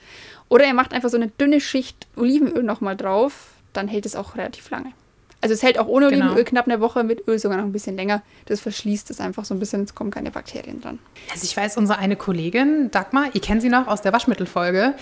Oder 0.48 0.66
ihr 0.66 0.74
macht 0.74 0.94
einfach 0.94 1.10
so 1.10 1.18
eine 1.18 1.28
dünne 1.28 1.60
Schicht 1.60 2.08
Olivenöl 2.16 2.64
nochmal 2.64 2.96
drauf. 2.96 3.50
Dann 3.74 3.90
hält 3.90 4.06
es 4.06 4.16
auch 4.16 4.36
relativ 4.36 4.70
lange. 4.70 4.94
Also 5.42 5.54
es 5.54 5.64
hält 5.64 5.80
auch 5.80 5.88
ohne 5.88 6.10
genau. 6.10 6.26
Olivenöl 6.26 6.44
knapp 6.44 6.68
eine 6.68 6.82
Woche, 6.82 7.04
mit 7.04 7.28
Öl 7.28 7.40
sogar 7.40 7.58
noch 7.58 7.66
ein 7.66 7.72
bisschen 7.72 7.96
länger. 7.96 8.22
Das 8.46 8.60
verschließt 8.60 9.10
es 9.10 9.22
einfach 9.22 9.46
so 9.46 9.54
ein 9.54 9.60
bisschen, 9.60 9.84
es 9.84 9.96
kommen 9.96 10.12
keine 10.12 10.32
Bakterien 10.32 10.82
dran. 10.82 11.00
Also 11.32 11.46
ich 11.46 11.56
weiß, 11.56 11.78
unsere 11.78 12.00
eine 12.00 12.16
Kollegin, 12.16 12.92
Dagmar, 12.92 13.28
ihr 13.34 13.42
kennt 13.42 13.62
sie 13.62 13.70
noch 13.70 13.88
aus 13.88 14.02
der 14.02 14.12
Waschmittelfolge, 14.12 14.96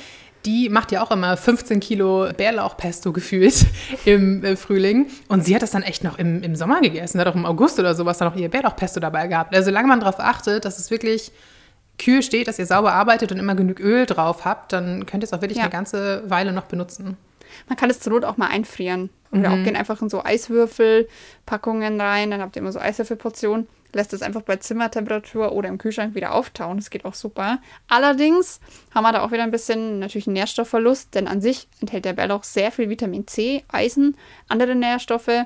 die 0.45 0.69
macht 0.69 0.91
ja 0.91 1.03
auch 1.03 1.11
immer 1.11 1.35
15 1.35 1.79
Kilo 1.79 2.29
Bärlauchpesto 2.35 3.11
gefühlt 3.11 3.65
im 4.05 4.43
äh, 4.43 4.55
Frühling. 4.55 5.07
Und 5.27 5.43
sie 5.43 5.55
hat 5.55 5.61
das 5.61 5.71
dann 5.71 5.83
echt 5.83 6.03
noch 6.03 6.17
im, 6.19 6.41
im 6.43 6.55
Sommer 6.55 6.81
gegessen. 6.81 7.19
Hat 7.19 7.27
auch 7.27 7.35
im 7.35 7.45
August 7.45 7.79
oder 7.79 7.95
sowas 7.95 8.17
dann 8.17 8.29
noch 8.29 8.37
ihr 8.37 8.49
Bärlauchpesto 8.49 8.99
dabei 8.99 9.27
gehabt. 9.27 9.53
Also 9.53 9.65
solange 9.65 9.87
man 9.87 9.99
darauf 9.99 10.19
achtet, 10.19 10.65
dass 10.65 10.79
es 10.79 10.89
wirklich 10.89 11.31
kühl 11.99 12.21
steht, 12.21 12.47
dass 12.47 12.59
ihr 12.59 12.65
sauber 12.65 12.93
arbeitet 12.93 13.31
und 13.31 13.39
immer 13.39 13.55
genug 13.55 13.79
Öl 13.79 14.05
drauf 14.05 14.45
habt, 14.45 14.71
dann 14.71 15.05
könnt 15.05 15.23
ihr 15.23 15.27
es 15.27 15.33
auch 15.33 15.41
wirklich 15.41 15.57
ja. 15.57 15.63
eine 15.63 15.71
ganze 15.71 16.23
Weile 16.29 16.53
noch 16.53 16.65
benutzen. 16.65 17.17
Man 17.67 17.77
kann 17.77 17.89
es 17.89 17.99
zur 17.99 18.13
Not 18.13 18.23
auch 18.23 18.37
mal 18.37 18.47
einfrieren. 18.47 19.09
Oder 19.31 19.49
mhm. 19.49 19.61
auch 19.61 19.63
gehen 19.63 19.75
einfach 19.75 20.01
in 20.01 20.09
so 20.09 20.23
Eiswürfelpackungen 20.23 21.99
rein, 21.99 22.31
dann 22.31 22.41
habt 22.41 22.55
ihr 22.55 22.61
immer 22.61 22.71
so 22.71 22.79
Eiswürfelportionen. 22.79 23.67
Lässt 23.93 24.13
es 24.13 24.21
einfach 24.21 24.41
bei 24.41 24.57
Zimmertemperatur 24.57 25.53
oder 25.53 25.69
im 25.69 25.77
Kühlschrank 25.77 26.13
wieder 26.13 26.33
auftauen. 26.33 26.77
Das 26.77 26.89
geht 26.89 27.05
auch 27.05 27.13
super. 27.13 27.59
Allerdings 27.87 28.59
haben 28.93 29.03
wir 29.03 29.13
da 29.13 29.23
auch 29.23 29.31
wieder 29.31 29.43
ein 29.43 29.51
bisschen 29.51 29.99
natürlich 29.99 30.27
einen 30.27 30.33
Nährstoffverlust, 30.33 31.15
denn 31.15 31.27
an 31.27 31.41
sich 31.41 31.67
enthält 31.81 32.05
der 32.05 32.13
Bärlauch 32.13 32.43
sehr 32.43 32.71
viel 32.71 32.89
Vitamin 32.89 33.27
C, 33.27 33.63
Eisen, 33.69 34.17
andere 34.49 34.75
Nährstoffe, 34.75 35.45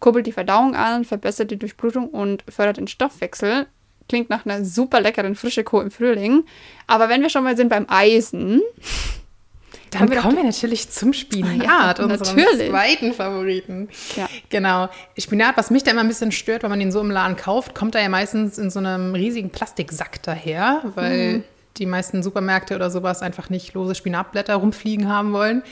kurbelt 0.00 0.26
die 0.26 0.32
Verdauung 0.32 0.74
an, 0.74 1.04
verbessert 1.04 1.50
die 1.50 1.58
Durchblutung 1.58 2.08
und 2.08 2.44
fördert 2.48 2.76
den 2.76 2.88
Stoffwechsel. 2.88 3.66
Klingt 4.08 4.30
nach 4.30 4.44
einer 4.44 4.64
super 4.64 5.00
leckeren 5.00 5.34
frische 5.34 5.64
Koh 5.64 5.80
im 5.80 5.90
Frühling. 5.90 6.44
Aber 6.86 7.08
wenn 7.08 7.22
wir 7.22 7.30
schon 7.30 7.44
mal 7.44 7.56
sind 7.56 7.70
beim 7.70 7.86
Eisen, 7.88 8.62
dann 9.98 10.08
kommen 10.08 10.10
wir, 10.10 10.22
kommen 10.22 10.36
wir 10.36 10.44
natürlich 10.44 10.90
zum 10.90 11.12
Spinat, 11.12 11.62
ja, 11.62 11.90
unserem 11.98 12.36
natürlich. 12.36 12.70
zweiten 12.70 13.12
Favoriten. 13.12 13.88
Ja. 14.16 14.28
Genau. 14.48 14.88
Spinat, 15.18 15.56
was 15.56 15.70
mich 15.70 15.82
da 15.82 15.92
immer 15.92 16.00
ein 16.00 16.08
bisschen 16.08 16.32
stört, 16.32 16.62
wenn 16.62 16.70
man 16.70 16.78
den 16.78 16.92
so 16.92 17.00
im 17.00 17.10
Laden 17.10 17.36
kauft, 17.36 17.74
kommt 17.74 17.94
da 17.94 18.00
ja 18.00 18.08
meistens 18.08 18.58
in 18.58 18.70
so 18.70 18.78
einem 18.78 19.14
riesigen 19.14 19.50
Plastiksack 19.50 20.22
daher, 20.22 20.82
weil 20.94 21.38
mhm. 21.38 21.44
die 21.76 21.86
meisten 21.86 22.22
Supermärkte 22.22 22.74
oder 22.74 22.90
sowas 22.90 23.22
einfach 23.22 23.50
nicht 23.50 23.74
lose 23.74 23.94
Spinatblätter 23.94 24.54
rumfliegen 24.54 25.08
haben 25.08 25.32
wollen. 25.32 25.62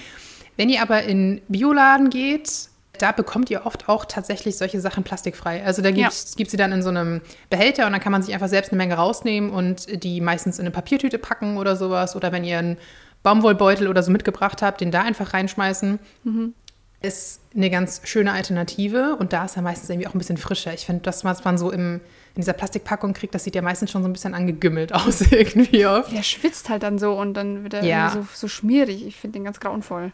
Wenn 0.57 0.69
ihr 0.69 0.83
aber 0.83 1.03
in 1.03 1.43
Bioladen 1.49 2.11
geht, 2.11 2.69
da 2.99 3.13
bekommt 3.13 3.51
ihr 3.51 3.67
oft 3.67 3.89
auch 3.89 4.05
tatsächlich 4.05 4.57
solche 4.57 4.81
Sachen 4.81 5.03
plastikfrei. 5.03 5.65
Also 5.65 5.83
da 5.83 5.91
gibt 5.91 6.09
es 6.09 6.37
ja. 6.39 6.47
sie 6.47 6.57
dann 6.57 6.73
in 6.73 6.83
so 6.83 6.91
einem 6.91 7.21
Behälter 7.51 7.87
und 7.87 7.93
dann 7.93 8.01
kann 8.01 8.13
man 8.13 8.23
sich 8.23 8.35
einfach 8.35 8.49
selbst 8.49 8.71
eine 8.71 8.77
Menge 8.77 8.95
rausnehmen 8.95 9.51
und 9.51 10.05
die 10.05 10.21
meistens 10.21 10.59
in 10.59 10.63
eine 10.63 10.71
Papiertüte 10.71 11.19
packen 11.19 11.57
oder 11.57 11.77
sowas. 11.77 12.15
Oder 12.15 12.31
wenn 12.31 12.45
ihr 12.45 12.59
ein 12.59 12.77
Baumwollbeutel 13.25 13.89
oder 13.89 14.05
so 14.05 14.13
mitgebracht 14.13 14.63
habt, 14.63 14.81
den 14.81 14.93
da 14.93 15.03
einfach 15.03 15.35
reinschmeißen. 15.35 15.99
Mhm. 16.23 16.55
Ist 17.01 17.41
eine 17.55 17.69
ganz 17.71 18.03
schöne 18.05 18.33
Alternative 18.33 19.17
und 19.17 19.33
da 19.33 19.47
ist 19.47 19.57
er 19.57 19.63
meistens 19.63 19.91
irgendwie 19.91 20.07
auch 20.07 20.15
ein 20.15 20.19
bisschen 20.19 20.37
frischer. 20.37 20.73
Ich 20.73 20.87
finde, 20.87 21.03
das, 21.03 21.25
was 21.25 21.43
man 21.43 21.59
so 21.59 21.73
im, 21.73 21.97
in 22.35 22.41
dieser 22.41 22.53
Plastikpackung 22.53 23.13
kriegt, 23.15 23.35
das 23.35 23.45
sieht 23.45 23.55
ja 23.57 23.63
meistens 23.63 23.91
schon 23.91 24.03
so 24.03 24.09
ein 24.09 24.13
bisschen 24.13 24.35
angegümmelt 24.35 24.93
aus 24.95 25.21
irgendwie 25.33 25.85
oft. 25.87 26.13
Der 26.13 26.23
schwitzt 26.23 26.69
halt 26.69 26.83
dann 26.83 26.99
so 26.99 27.19
und 27.19 27.35
dann 27.35 27.65
wird 27.65 27.75
er 27.75 27.85
ja. 27.85 28.11
so, 28.11 28.27
so 28.33 28.47
schmierig. 28.47 29.05
Ich 29.07 29.17
finde 29.17 29.39
den 29.39 29.45
ganz 29.45 29.59
grauenvoll. 29.59 30.13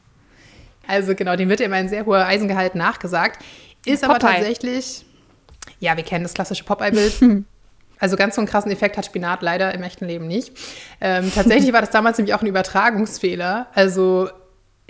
Also 0.87 1.15
genau, 1.15 1.37
dem 1.37 1.49
wird 1.49 1.61
immer 1.61 1.77
ein 1.77 1.89
sehr 1.89 2.07
hoher 2.07 2.25
Eisengehalt 2.25 2.75
nachgesagt. 2.75 3.45
Ist 3.85 4.03
Popeye. 4.03 4.15
aber 4.15 4.19
tatsächlich, 4.19 5.05
ja, 5.79 5.97
wir 5.97 6.05
kennen 6.05 6.25
das 6.25 6.35
klassische 6.35 6.65
Popeye-Bild. 6.65 7.45
Also 8.01 8.17
ganz 8.17 8.35
so 8.35 8.41
einen 8.41 8.49
krassen 8.49 8.73
Effekt 8.73 8.97
hat 8.97 9.07
Spinat 9.07 9.43
leider 9.43 9.73
im 9.75 9.83
echten 9.83 10.07
Leben 10.07 10.27
nicht. 10.27 10.53
Ähm, 11.01 11.31
tatsächlich 11.33 11.73
war 11.73 11.83
das 11.83 11.91
damals 11.91 12.19
nämlich 12.19 12.35
auch 12.35 12.43
ein 12.43 12.47
Übertragungsfehler. 12.47 13.69
Also 13.75 14.31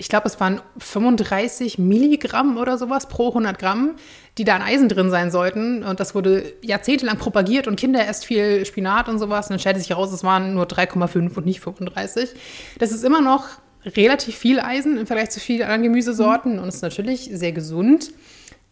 ich 0.00 0.08
glaube, 0.08 0.28
es 0.28 0.40
waren 0.40 0.62
35 0.78 1.78
Milligramm 1.78 2.56
oder 2.56 2.78
sowas 2.78 3.06
pro 3.08 3.28
100 3.28 3.58
Gramm, 3.58 3.96
die 4.38 4.44
da 4.44 4.56
an 4.56 4.62
Eisen 4.62 4.88
drin 4.88 5.10
sein 5.10 5.30
sollten. 5.30 5.82
Und 5.82 6.00
das 6.00 6.14
wurde 6.14 6.54
jahrzehntelang 6.62 7.18
propagiert 7.18 7.66
und 7.68 7.76
Kinder 7.76 8.08
essen 8.08 8.24
viel 8.24 8.64
Spinat 8.64 9.10
und 9.10 9.18
sowas. 9.18 9.46
Und 9.46 9.50
dann 9.50 9.58
stellte 9.58 9.78
sich 9.78 9.90
heraus, 9.90 10.10
es 10.10 10.24
waren 10.24 10.54
nur 10.54 10.64
3,5 10.64 11.36
und 11.36 11.44
nicht 11.44 11.60
35. 11.60 12.30
Das 12.78 12.92
ist 12.92 13.04
immer 13.04 13.20
noch 13.20 13.48
relativ 13.84 14.36
viel 14.36 14.58
Eisen 14.60 14.96
im 14.96 15.06
Vergleich 15.06 15.30
zu 15.30 15.40
vielen 15.40 15.62
anderen 15.62 15.82
Gemüsesorten 15.82 16.58
und 16.58 16.68
ist 16.68 16.82
natürlich 16.82 17.28
sehr 17.32 17.52
gesund. 17.52 18.12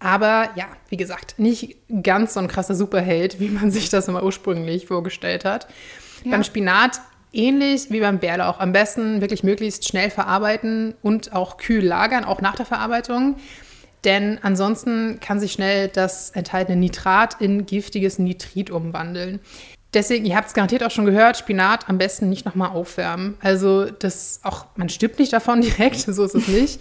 Aber 0.01 0.51
ja, 0.55 0.67
wie 0.89 0.97
gesagt, 0.97 1.35
nicht 1.39 1.77
ganz 2.03 2.35
so 2.35 2.41
ein 2.41 2.49
krasser 2.49 2.75
Superheld, 2.75 3.41
wie 3.41 3.49
man 3.49 3.71
sich 3.73 3.91
das 3.91 4.09
immer 4.09 4.23
ursprünglich 4.23 4.87
vorgestellt 4.87 5.45
hat. 5.45 5.69
Ja. 6.25 6.33
Beim 6.33 6.45
Spinat 6.45 7.01
ähnlich 7.33 7.91
wie 7.91 8.01
beim 8.01 8.19
Bärlauch. 8.19 8.59
Am 8.59 8.73
besten 8.73 9.21
wirklich 9.21 9.43
möglichst 9.43 9.87
schnell 9.87 10.11
verarbeiten 10.11 10.95
und 11.03 11.33
auch 11.35 11.57
kühl 11.57 11.85
lagern, 11.85 12.25
auch 12.25 12.41
nach 12.41 12.57
der 12.57 12.67
Verarbeitung. 12.67 13.37
Denn 14.05 14.39
ansonsten 14.43 15.19
kann 15.21 15.41
sich 15.41 15.53
schnell 15.53 15.89
das 15.89 16.31
enthaltene 16.31 16.79
Nitrat 16.79 17.41
in 17.41 17.67
giftiges 17.67 18.19
Nitrit 18.19 18.71
umwandeln. 18.71 19.41
Deswegen, 19.95 20.27
ihr 20.27 20.37
habt 20.37 20.49
es 20.49 20.55
garantiert 20.55 20.83
auch 20.85 20.91
schon 20.91 21.07
gehört, 21.07 21.39
Spinat 21.39 21.89
am 21.89 21.97
besten 21.97 22.29
nicht 22.29 22.45
nochmal 22.45 22.71
aufwärmen. 22.71 23.39
Also 23.41 23.87
das 23.87 24.41
auch, 24.43 24.67
man 24.77 24.91
stirbt 24.91 25.19
nicht 25.19 25.33
davon 25.33 25.61
direkt, 25.63 26.01
so 26.01 26.25
ist 26.25 26.35
es 26.35 26.49
nicht. 26.49 26.81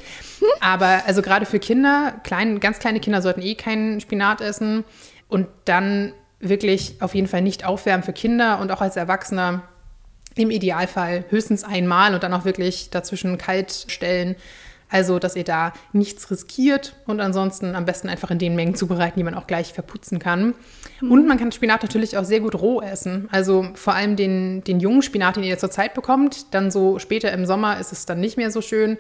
Aber 0.60 1.04
also 1.06 1.22
gerade 1.22 1.46
für 1.46 1.60
Kinder, 1.60 2.20
klein, 2.24 2.60
ganz 2.60 2.80
kleine 2.80 3.00
Kinder 3.00 3.22
sollten 3.22 3.42
eh 3.42 3.56
keinen 3.56 4.02
Spinat 4.02 4.42
essen. 4.42 4.84
Und 5.30 5.48
dann 5.66 6.14
wirklich 6.40 7.02
auf 7.02 7.16
jeden 7.16 7.28
Fall 7.28 7.42
nicht 7.42 7.66
aufwärmen 7.66 8.04
für 8.04 8.14
Kinder 8.14 8.60
und 8.60 8.72
auch 8.72 8.82
als 8.82 8.96
Erwachsener 8.96 9.64
im 10.36 10.52
Idealfall 10.52 11.26
höchstens 11.30 11.64
einmal 11.64 12.14
und 12.14 12.24
dann 12.24 12.34
auch 12.34 12.46
wirklich 12.46 12.90
dazwischen 12.90 13.38
kalt 13.38 13.86
stellen 13.88 14.36
also, 14.90 15.20
dass 15.20 15.36
ihr 15.36 15.44
da 15.44 15.74
nichts 15.92 16.32
riskiert 16.32 16.96
und 17.06 17.20
ansonsten 17.20 17.76
am 17.76 17.86
besten 17.86 18.08
einfach 18.08 18.32
in 18.32 18.40
den 18.40 18.56
Mengen 18.56 18.76
zubereiten, 18.76 19.20
die 19.20 19.24
man 19.24 19.34
auch 19.34 19.48
gleich 19.48 19.74
verputzen 19.74 20.20
kann. 20.20 20.54
Mhm. 21.02 21.12
Und 21.12 21.28
man 21.28 21.38
kann 21.38 21.52
Spinat 21.52 21.84
natürlich 21.84 22.18
auch 22.18 22.24
sehr 22.24 22.40
gut 22.40 22.56
roh 22.56 22.82
essen. 22.82 23.28
Also 23.32 23.68
vor 23.74 23.94
allem 23.94 24.16
den, 24.16 24.64
den 24.64 24.80
jungen 24.80 25.02
Spinat, 25.02 25.36
den 25.36 25.44
ihr 25.44 25.58
zurzeit 25.58 25.94
bekommt. 25.94 26.54
Dann 26.54 26.72
so 26.72 27.00
später 27.00 27.32
im 27.34 27.46
Sommer 27.46 27.80
ist 27.80 27.92
es 27.92 28.06
dann 28.06 28.20
nicht 28.20 28.38
mehr 28.38 28.52
so 28.52 28.62
schön. 28.62 28.98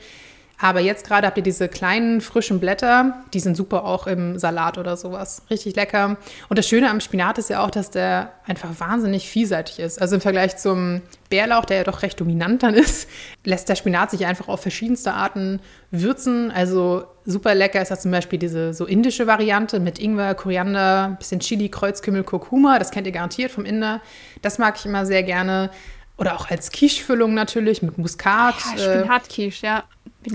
Aber 0.59 0.79
jetzt 0.79 1.05
gerade 1.05 1.27
habt 1.27 1.37
ihr 1.37 1.43
diese 1.43 1.67
kleinen 1.67 2.19
frischen 2.19 2.59
Blätter, 2.59 3.23
die 3.31 3.39
sind 3.39 3.55
super 3.55 3.85
auch 3.85 4.07
im 4.07 4.39
Salat 4.39 4.79
oder 4.79 4.97
sowas. 4.97 5.43
Richtig 5.51 5.75
lecker. 5.75 6.17
Und 6.49 6.57
das 6.57 6.67
Schöne 6.67 6.89
am 6.89 6.99
Spinat 6.99 7.37
ist 7.37 7.51
ja 7.51 7.63
auch, 7.63 7.69
dass 7.69 7.91
der 7.91 8.31
einfach 8.47 8.69
wahnsinnig 8.79 9.29
vielseitig 9.29 9.77
ist. 9.77 10.01
Also 10.01 10.15
im 10.15 10.21
Vergleich 10.21 10.57
zum 10.57 11.01
Bärlauch, 11.29 11.65
der 11.65 11.77
ja 11.77 11.83
doch 11.83 12.01
recht 12.01 12.19
dominant 12.19 12.63
dann 12.63 12.73
ist, 12.73 13.07
lässt 13.43 13.69
der 13.69 13.75
Spinat 13.75 14.09
sich 14.09 14.25
einfach 14.25 14.47
auf 14.47 14.61
verschiedenste 14.61 15.13
Arten 15.13 15.59
würzen. 15.91 16.49
Also 16.49 17.03
super 17.23 17.53
lecker 17.53 17.79
ist 17.79 17.91
da 17.91 17.99
zum 17.99 18.09
Beispiel 18.09 18.39
diese 18.39 18.73
so 18.73 18.85
indische 18.85 19.27
Variante 19.27 19.79
mit 19.79 19.99
Ingwer, 19.99 20.33
Koriander, 20.33 21.17
bisschen 21.19 21.39
Chili, 21.39 21.69
Kreuzkümmel, 21.69 22.23
Kurkuma. 22.23 22.79
Das 22.79 22.89
kennt 22.89 23.05
ihr 23.05 23.13
garantiert 23.13 23.51
vom 23.51 23.63
Inder. 23.63 24.01
Das 24.41 24.57
mag 24.57 24.75
ich 24.79 24.87
immer 24.87 25.05
sehr 25.05 25.21
gerne. 25.21 25.69
Oder 26.17 26.35
auch 26.35 26.49
als 26.49 26.71
Quiche-Füllung 26.71 27.35
natürlich 27.35 27.83
mit 27.83 27.99
Muskat. 27.99 28.55
Ja, 28.75 29.01
Spinat-Quiche, 29.01 29.67
ja. 29.67 29.83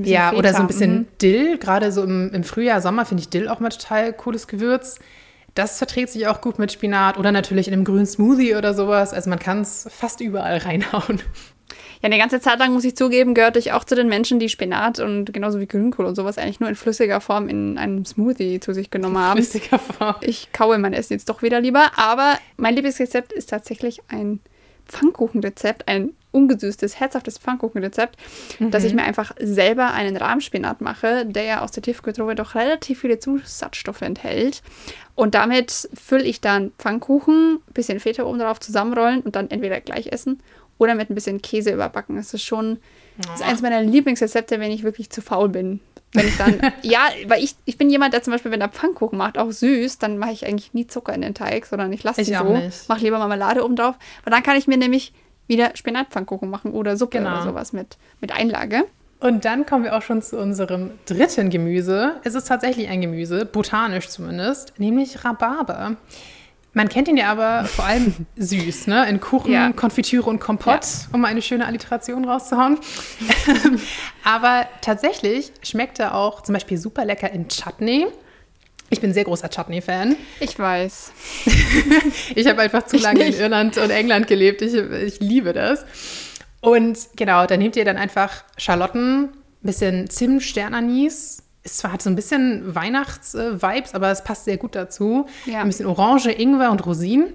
Ja, 0.04 0.30
Feta. 0.30 0.38
oder 0.38 0.54
so 0.54 0.60
ein 0.60 0.66
bisschen 0.66 0.94
mhm. 0.94 1.06
Dill. 1.20 1.58
Gerade 1.58 1.92
so 1.92 2.02
im, 2.02 2.30
im 2.32 2.44
Frühjahr, 2.44 2.80
Sommer 2.80 3.04
finde 3.04 3.22
ich 3.22 3.28
Dill 3.28 3.48
auch 3.48 3.60
mal 3.60 3.70
total 3.70 4.12
cooles 4.12 4.46
Gewürz. 4.46 4.98
Das 5.54 5.78
verträgt 5.78 6.10
sich 6.10 6.26
auch 6.28 6.40
gut 6.40 6.58
mit 6.58 6.72
Spinat 6.72 7.18
oder 7.18 7.30
natürlich 7.30 7.68
in 7.68 7.74
einem 7.74 7.84
grünen 7.84 8.06
Smoothie 8.06 8.54
oder 8.54 8.72
sowas. 8.74 9.12
Also 9.12 9.28
man 9.28 9.38
kann 9.38 9.60
es 9.60 9.88
fast 9.90 10.20
überall 10.20 10.58
reinhauen. 10.58 11.20
Ja, 12.02 12.06
eine 12.06 12.18
ganze 12.18 12.40
Zeit 12.40 12.58
lang, 12.58 12.72
muss 12.72 12.84
ich 12.84 12.96
zugeben, 12.96 13.32
gehörte 13.32 13.60
ich 13.60 13.72
auch 13.72 13.84
zu 13.84 13.94
den 13.94 14.08
Menschen, 14.08 14.40
die 14.40 14.48
Spinat 14.48 14.98
und 14.98 15.32
genauso 15.32 15.60
wie 15.60 15.68
Grünkohl 15.68 16.04
und 16.04 16.16
sowas 16.16 16.36
eigentlich 16.36 16.58
nur 16.58 16.68
in 16.68 16.74
flüssiger 16.74 17.20
Form 17.20 17.48
in 17.48 17.78
einem 17.78 18.04
Smoothie 18.04 18.58
zu 18.58 18.74
sich 18.74 18.90
genommen 18.90 19.18
haben. 19.18 19.36
Flüssiger 19.36 19.78
Form. 19.78 20.16
Ich 20.20 20.52
kaue 20.52 20.78
mein 20.78 20.94
Essen 20.94 21.12
jetzt 21.12 21.28
doch 21.28 21.42
wieder 21.42 21.60
lieber. 21.60 21.92
Aber 21.96 22.38
mein 22.56 22.74
Lieblingsrezept 22.74 23.32
ist 23.32 23.50
tatsächlich 23.50 24.00
ein 24.08 24.40
Pfannkuchenrezept, 24.86 25.86
ein 25.86 26.10
ungesüßtes, 26.32 26.98
herzhaftes 26.98 27.38
Pfannkuchenrezept, 27.38 28.18
mhm. 28.58 28.70
dass 28.70 28.84
ich 28.84 28.94
mir 28.94 29.04
einfach 29.04 29.32
selber 29.38 29.92
einen 29.92 30.16
Rahmspinat 30.16 30.80
mache, 30.80 31.24
der 31.26 31.44
ja 31.44 31.60
aus 31.60 31.70
der 31.70 31.82
Tiefkühltruhe 31.82 32.34
doch 32.34 32.54
relativ 32.54 33.00
viele 33.00 33.18
Zusatzstoffe 33.18 34.02
enthält. 34.02 34.62
Und 35.14 35.34
damit 35.34 35.88
fülle 35.94 36.24
ich 36.24 36.40
dann 36.40 36.72
Pfannkuchen, 36.78 37.60
bisschen 37.72 38.00
Feta 38.00 38.24
oben 38.24 38.38
drauf 38.38 38.60
zusammenrollen 38.60 39.20
und 39.20 39.36
dann 39.36 39.50
entweder 39.50 39.80
gleich 39.80 40.08
essen 40.08 40.40
oder 40.78 40.94
mit 40.94 41.10
ein 41.10 41.14
bisschen 41.14 41.42
Käse 41.42 41.70
überbacken. 41.70 42.16
Das 42.16 42.34
ist 42.34 42.42
schon 42.42 42.78
das 43.18 43.40
ist 43.40 43.42
eines 43.42 43.62
meiner 43.62 43.82
Lieblingsrezepte, 43.82 44.58
wenn 44.60 44.70
ich 44.70 44.82
wirklich 44.82 45.10
zu 45.10 45.22
faul 45.22 45.48
bin. 45.48 45.80
Wenn 46.14 46.28
ich 46.28 46.36
dann, 46.36 46.60
ja, 46.82 47.08
weil 47.26 47.42
ich, 47.42 47.56
ich 47.64 47.78
bin 47.78 47.88
jemand, 47.90 48.12
der 48.14 48.22
zum 48.22 48.32
Beispiel, 48.32 48.50
wenn 48.50 48.60
er 48.60 48.68
Pfannkuchen 48.68 49.16
macht, 49.16 49.38
auch 49.38 49.50
süß, 49.50 49.98
dann 49.98 50.18
mache 50.18 50.32
ich 50.32 50.46
eigentlich 50.46 50.74
nie 50.74 50.86
Zucker 50.86 51.14
in 51.14 51.22
den 51.22 51.34
Teig, 51.34 51.66
sondern 51.66 51.92
ich 51.92 52.02
lasse 52.02 52.24
sie 52.24 52.34
so, 52.34 52.44
mache 52.88 53.00
lieber 53.00 53.18
Marmelade 53.18 53.64
oben 53.64 53.76
drauf. 53.76 53.96
Weil 54.24 54.32
dann 54.32 54.42
kann 54.42 54.56
ich 54.56 54.66
mir 54.66 54.76
nämlich 54.76 55.12
wieder 55.46 55.72
Spinatpfannkuchen 55.74 56.48
machen 56.48 56.72
oder 56.72 56.96
Suppe 56.96 57.18
genau. 57.18 57.32
oder 57.32 57.42
sowas 57.42 57.72
mit, 57.72 57.98
mit 58.20 58.32
Einlage. 58.32 58.84
Und 59.20 59.44
dann 59.44 59.66
kommen 59.66 59.84
wir 59.84 59.96
auch 59.96 60.02
schon 60.02 60.20
zu 60.20 60.36
unserem 60.36 60.90
dritten 61.06 61.48
Gemüse. 61.48 62.16
Es 62.24 62.34
ist 62.34 62.48
tatsächlich 62.48 62.88
ein 62.88 63.00
Gemüse, 63.00 63.44
botanisch 63.46 64.08
zumindest, 64.08 64.74
nämlich 64.78 65.24
Rhabarber. 65.24 65.96
Man 66.74 66.88
kennt 66.88 67.06
ihn 67.06 67.16
ja 67.16 67.30
aber 67.30 67.66
vor 67.66 67.84
allem 67.84 68.26
süß, 68.36 68.86
ne? 68.86 69.08
In 69.08 69.20
Kuchen, 69.20 69.52
ja. 69.52 69.72
Konfitüre 69.72 70.28
und 70.28 70.40
Kompott, 70.40 70.84
ja. 70.84 71.08
um 71.12 71.24
eine 71.24 71.42
schöne 71.42 71.66
Alliteration 71.66 72.24
rauszuhauen. 72.24 72.78
aber 74.24 74.66
tatsächlich 74.80 75.52
schmeckt 75.62 76.00
er 76.00 76.14
auch 76.14 76.40
zum 76.42 76.54
Beispiel 76.54 76.78
super 76.78 77.04
lecker 77.04 77.30
in 77.30 77.48
Chutney. 77.48 78.06
Ich 78.92 79.00
bin 79.00 79.14
sehr 79.14 79.24
großer 79.24 79.48
Chutney-Fan. 79.48 80.16
Ich 80.38 80.58
weiß. 80.58 81.12
ich 82.34 82.46
habe 82.46 82.60
einfach 82.60 82.84
zu 82.84 82.98
lange 82.98 83.24
in 83.24 83.32
Irland 83.32 83.78
und 83.78 83.88
England 83.88 84.26
gelebt. 84.26 84.60
Ich, 84.60 84.74
ich 84.74 85.18
liebe 85.18 85.54
das. 85.54 85.86
Und 86.60 86.98
genau, 87.16 87.46
da 87.46 87.56
nehmt 87.56 87.74
ihr 87.76 87.86
dann 87.86 87.96
einfach 87.96 88.44
Schalotten, 88.58 89.30
bisschen 89.62 90.10
Zimt, 90.10 90.42
Sternanis. 90.42 91.42
Es 91.62 91.78
zwar 91.78 91.94
hat 91.94 92.02
so 92.02 92.10
ein 92.10 92.16
bisschen 92.16 92.74
Weihnachts-Vibes, 92.74 93.94
aber 93.94 94.10
es 94.10 94.24
passt 94.24 94.44
sehr 94.44 94.58
gut 94.58 94.74
dazu. 94.74 95.26
Ja. 95.46 95.62
Ein 95.62 95.68
bisschen 95.68 95.86
Orange, 95.86 96.30
Ingwer 96.30 96.70
und 96.70 96.84
Rosinen. 96.84 97.32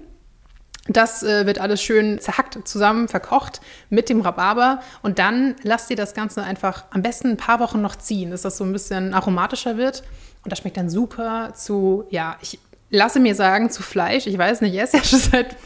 Das 0.86 1.24
äh, 1.24 1.44
wird 1.44 1.58
alles 1.58 1.82
schön 1.82 2.20
zerhackt 2.20 2.68
zusammen 2.68 3.08
verkocht 3.08 3.60
mit 3.90 4.08
dem 4.08 4.20
Rhabarber 4.20 4.80
und 5.02 5.18
dann 5.18 5.56
lasst 5.62 5.90
ihr 5.90 5.96
das 5.96 6.14
Ganze 6.14 6.44
einfach 6.44 6.84
am 6.90 7.02
besten 7.02 7.32
ein 7.32 7.36
paar 7.36 7.60
Wochen 7.60 7.82
noch 7.82 7.96
ziehen, 7.96 8.30
dass 8.30 8.42
das 8.42 8.56
so 8.56 8.64
ein 8.64 8.72
bisschen 8.72 9.12
aromatischer 9.12 9.76
wird. 9.76 10.04
Und 10.44 10.52
das 10.52 10.60
schmeckt 10.60 10.76
dann 10.76 10.90
super 10.90 11.52
zu, 11.54 12.04
ja, 12.10 12.36
ich 12.40 12.58
lasse 12.90 13.20
mir 13.20 13.34
sagen, 13.34 13.70
zu 13.70 13.82
Fleisch. 13.82 14.26
Ich 14.26 14.38
weiß 14.38 14.60
nicht, 14.60 14.74
ich 14.74 14.80
esse 14.80 14.98
ja 14.98 15.04
schon 15.04 15.18
seit 15.18 15.56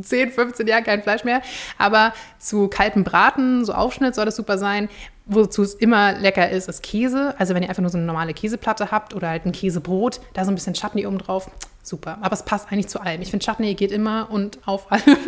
10, 0.00 0.30
15 0.32 0.66
Jahren 0.66 0.84
kein 0.84 1.02
Fleisch 1.02 1.24
mehr. 1.24 1.42
Aber 1.76 2.12
zu 2.38 2.68
kaltem 2.68 3.04
Braten, 3.04 3.64
so 3.64 3.72
Aufschnitt 3.72 4.14
soll 4.14 4.26
das 4.26 4.36
super 4.36 4.58
sein. 4.58 4.88
Wozu 5.26 5.62
es 5.62 5.74
immer 5.74 6.12
lecker 6.12 6.48
ist, 6.48 6.68
ist 6.68 6.82
Käse. 6.82 7.34
Also 7.38 7.54
wenn 7.54 7.62
ihr 7.62 7.68
einfach 7.68 7.82
nur 7.82 7.90
so 7.90 7.98
eine 7.98 8.06
normale 8.06 8.32
Käseplatte 8.32 8.90
habt 8.90 9.14
oder 9.14 9.28
halt 9.28 9.44
ein 9.44 9.52
Käsebrot, 9.52 10.20
da 10.32 10.44
so 10.44 10.50
ein 10.50 10.54
bisschen 10.54 10.74
Chutney 10.74 11.06
oben 11.06 11.18
drauf. 11.18 11.50
Super. 11.82 12.18
Aber 12.22 12.32
es 12.32 12.44
passt 12.44 12.70
eigentlich 12.70 12.88
zu 12.88 13.00
allem. 13.00 13.20
Ich 13.20 13.30
finde, 13.30 13.44
Chutney 13.44 13.74
geht 13.74 13.92
immer 13.92 14.28
und 14.30 14.58
auf 14.66 14.90
allem. 14.90 15.02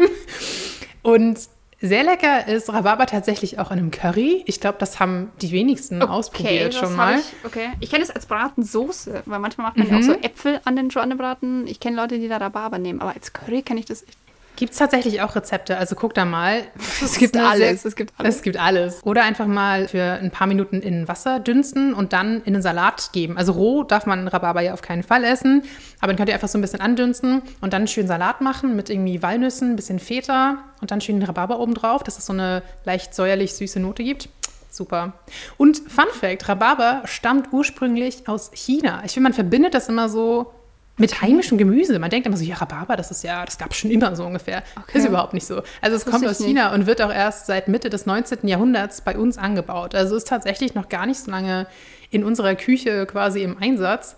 Und 1.03 1.39
sehr 1.81 2.05
lecker 2.05 2.47
ist 2.47 2.71
Rhabarber 2.71 3.07
tatsächlich 3.07 3.59
auch 3.59 3.71
in 3.71 3.79
einem 3.79 3.91
Curry. 3.91 4.43
Ich 4.47 4.61
glaube, 4.61 4.77
das 4.79 5.01
haben 5.01 5.31
die 5.41 5.51
wenigsten 5.51 6.03
okay, 6.03 6.13
ausprobiert 6.13 6.75
schon 6.75 6.95
mal. 6.95 7.19
Ich, 7.19 7.45
okay, 7.45 7.71
ich 7.81 7.91
kenne 7.91 8.05
es 8.05 8.11
als 8.11 8.27
Bratensoße, 8.27 9.23
weil 9.25 9.39
manchmal 9.39 9.69
macht 9.69 9.79
man 9.79 9.87
mhm. 9.87 9.93
ja 9.95 9.99
auch 9.99 10.03
so 10.03 10.13
Äpfel 10.13 10.61
an 10.65 10.77
den 10.77 10.91
Schwannebraten. 10.91 11.67
Ich 11.67 11.81
kenne 11.81 11.97
Leute, 11.97 12.19
die 12.19 12.29
da 12.29 12.37
Rhabarber 12.37 12.79
nehmen, 12.79 13.01
aber 13.01 13.15
als 13.15 13.33
Curry 13.33 13.63
kenne 13.63 13.81
ich 13.81 13.87
das 13.87 14.03
echt 14.03 14.19
Gibt 14.61 14.73
es 14.73 14.79
tatsächlich 14.79 15.23
auch 15.23 15.35
Rezepte? 15.37 15.79
Also 15.79 15.95
guck 15.95 16.13
da 16.13 16.27
mal. 16.27 16.65
Es 17.03 17.17
gibt 17.17 17.35
alles. 17.35 17.87
Es 17.87 17.97
gibt 17.97 18.13
alles. 18.19 18.37
Es 18.37 18.43
gibt 18.43 18.59
alles. 18.59 19.03
Oder 19.05 19.23
einfach 19.25 19.47
mal 19.47 19.89
für 19.89 20.03
ein 20.03 20.31
paar 20.31 20.47
Minuten 20.47 20.83
in 20.83 21.09
Wasser 21.09 21.41
dünsten 21.41 21.95
und 21.95 22.13
dann 22.13 22.43
in 22.43 22.53
den 22.53 22.61
Salat 22.61 23.09
geben. 23.15 23.39
Also 23.39 23.53
roh 23.53 23.85
darf 23.85 24.05
man 24.05 24.29
Rhabarber 24.29 24.61
ja 24.61 24.75
auf 24.75 24.83
keinen 24.83 25.03
Fall 25.03 25.25
essen. 25.25 25.63
Aber 26.01 26.09
dann 26.09 26.17
könnt 26.19 26.29
ihr 26.29 26.35
einfach 26.35 26.49
so 26.49 26.59
ein 26.59 26.61
bisschen 26.61 26.83
andünsten 26.83 27.41
und 27.63 27.73
dann 27.73 27.89
schön 27.89 28.07
Salat 28.07 28.43
machen 28.43 28.77
mit 28.77 28.91
irgendwie 28.91 29.23
Walnüssen, 29.23 29.71
ein 29.71 29.77
bisschen 29.77 29.99
Feta 29.99 30.59
und 30.83 30.91
dann 30.91 31.01
schön 31.01 31.19
den 31.19 31.25
Rhabarber 31.25 31.59
oben 31.59 31.73
drauf, 31.73 32.03
dass 32.03 32.19
es 32.19 32.27
so 32.27 32.35
eine 32.35 32.63
leicht 32.85 33.15
säuerlich 33.15 33.55
süße 33.55 33.81
Note 33.81 34.05
gibt. 34.05 34.29
Super. 34.71 35.15
Und 35.57 35.79
Fun 35.79 36.05
Fact: 36.13 36.47
Rhabarber 36.51 37.01
stammt 37.07 37.51
ursprünglich 37.55 38.29
aus 38.29 38.51
China. 38.53 39.01
Ich 39.07 39.13
finde, 39.13 39.31
man 39.31 39.33
verbindet 39.33 39.73
das 39.73 39.89
immer 39.89 40.11
so 40.11 40.53
mit 41.01 41.23
heimischem 41.23 41.59
Gemüse. 41.59 41.99
Man 41.99 42.11
denkt 42.11 42.27
immer 42.27 42.37
so, 42.37 42.45
ja, 42.45 42.57
Rhabarber, 42.57 42.97
das 42.97 43.11
ist 43.11 43.25
ja, 43.25 43.45
das 43.45 43.59
gab 43.59 43.71
es 43.71 43.79
schon 43.79 43.91
immer 43.91 44.15
so 44.15 44.25
ungefähr. 44.25 44.63
Okay. 44.77 44.99
Ist 44.99 45.07
überhaupt 45.07 45.35
nicht 45.35 45.47
so. 45.47 45.63
Also 45.81 45.97
es 45.97 46.05
kommt 46.05 46.27
aus 46.27 46.39
China 46.39 46.69
nicht. 46.69 46.75
und 46.79 46.87
wird 46.87 47.03
auch 47.03 47.13
erst 47.13 47.47
seit 47.47 47.69
Mitte 47.69 47.91
des 47.91 48.07
19. 48.07 48.47
Jahrhunderts 48.47 49.01
bei 49.01 49.17
uns 49.17 49.39
angebaut. 49.39 49.95
Also 49.95 50.15
ist 50.15 50.29
tatsächlich 50.29 50.75
noch 50.75 50.89
gar 50.89 51.07
nicht 51.07 51.19
so 51.19 51.31
lange 51.31 51.67
in 52.11 52.23
unserer 52.23 52.55
Küche 52.55 53.07
quasi 53.07 53.43
im 53.43 53.57
Einsatz. 53.59 54.17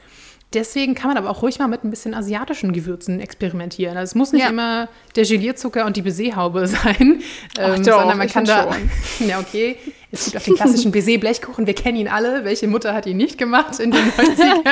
Deswegen 0.54 0.94
kann 0.94 1.08
man 1.08 1.16
aber 1.16 1.30
auch 1.30 1.42
ruhig 1.42 1.58
mal 1.58 1.68
mit 1.68 1.82
ein 1.82 1.90
bisschen 1.90 2.12
asiatischen 2.14 2.72
Gewürzen 2.72 3.20
experimentieren. 3.20 3.96
Also 3.96 4.10
es 4.10 4.14
muss 4.14 4.32
nicht 4.32 4.42
ja. 4.42 4.50
immer 4.50 4.88
der 5.16 5.24
Gelierzucker 5.24 5.86
und 5.86 5.96
die 5.96 6.02
Baiserhaube 6.02 6.66
sein, 6.66 7.22
Ach, 7.58 7.76
ähm, 7.76 7.84
doch, 7.84 8.00
sondern 8.00 8.18
man 8.18 8.28
kann 8.28 8.44
da. 8.44 8.70
Schon. 8.72 9.28
ja, 9.28 9.38
okay. 9.38 9.76
Es 10.14 10.26
gibt 10.26 10.36
auch 10.36 10.42
den 10.42 10.54
klassischen 10.56 10.92
Baiser-Blechkuchen. 10.92 11.66
Wir 11.66 11.74
kennen 11.74 11.96
ihn 11.96 12.08
alle. 12.08 12.44
Welche 12.44 12.68
Mutter 12.68 12.92
hat 12.92 13.06
ihn 13.06 13.16
nicht 13.16 13.38
gemacht 13.38 13.80
in 13.80 13.90
den 13.90 14.10
90ern? 14.10 14.62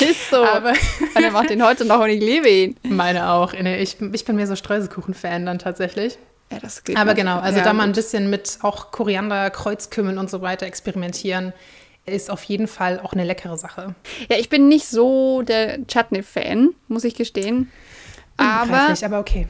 Ist 0.10 0.30
so. 0.30 0.44
Aber 0.44 0.72
er 1.14 1.30
macht 1.30 1.50
ihn 1.50 1.64
heute 1.64 1.84
noch 1.84 2.00
und 2.00 2.10
ich 2.10 2.20
liebe 2.20 2.48
ihn. 2.48 2.76
Meine 2.82 3.30
auch. 3.30 3.52
Ich, 3.52 3.96
ich 4.12 4.24
bin 4.24 4.34
mehr 4.34 4.48
so 4.48 4.56
Streuselkuchen-Fan 4.56 5.46
dann 5.46 5.60
tatsächlich. 5.60 6.18
Ja, 6.50 6.58
das 6.58 6.82
geht 6.82 6.96
Aber 6.96 7.14
genau, 7.14 7.38
also 7.38 7.58
Ja, 7.58 7.64
da 7.64 7.72
mal 7.72 7.84
ein 7.84 7.92
bisschen 7.92 8.28
mit 8.28 8.58
auch 8.62 8.90
Koriander, 8.90 9.50
Kreuzkümmel 9.50 10.18
und 10.18 10.30
so 10.30 10.42
weiter 10.42 10.66
experimentieren, 10.66 11.52
ist 12.06 12.30
auf 12.30 12.42
jeden 12.44 12.66
Fall 12.66 12.98
auch 13.00 13.12
eine 13.12 13.24
leckere 13.24 13.56
Sache. 13.56 13.94
Ja, 14.28 14.36
ich 14.38 14.48
bin 14.48 14.66
nicht 14.68 14.86
so 14.86 15.42
der 15.42 15.86
Chutney-Fan, 15.86 16.70
muss 16.88 17.04
ich 17.04 17.14
gestehen. 17.14 17.70
Aber 18.36 18.94
aber 19.02 19.18
okay. 19.20 19.46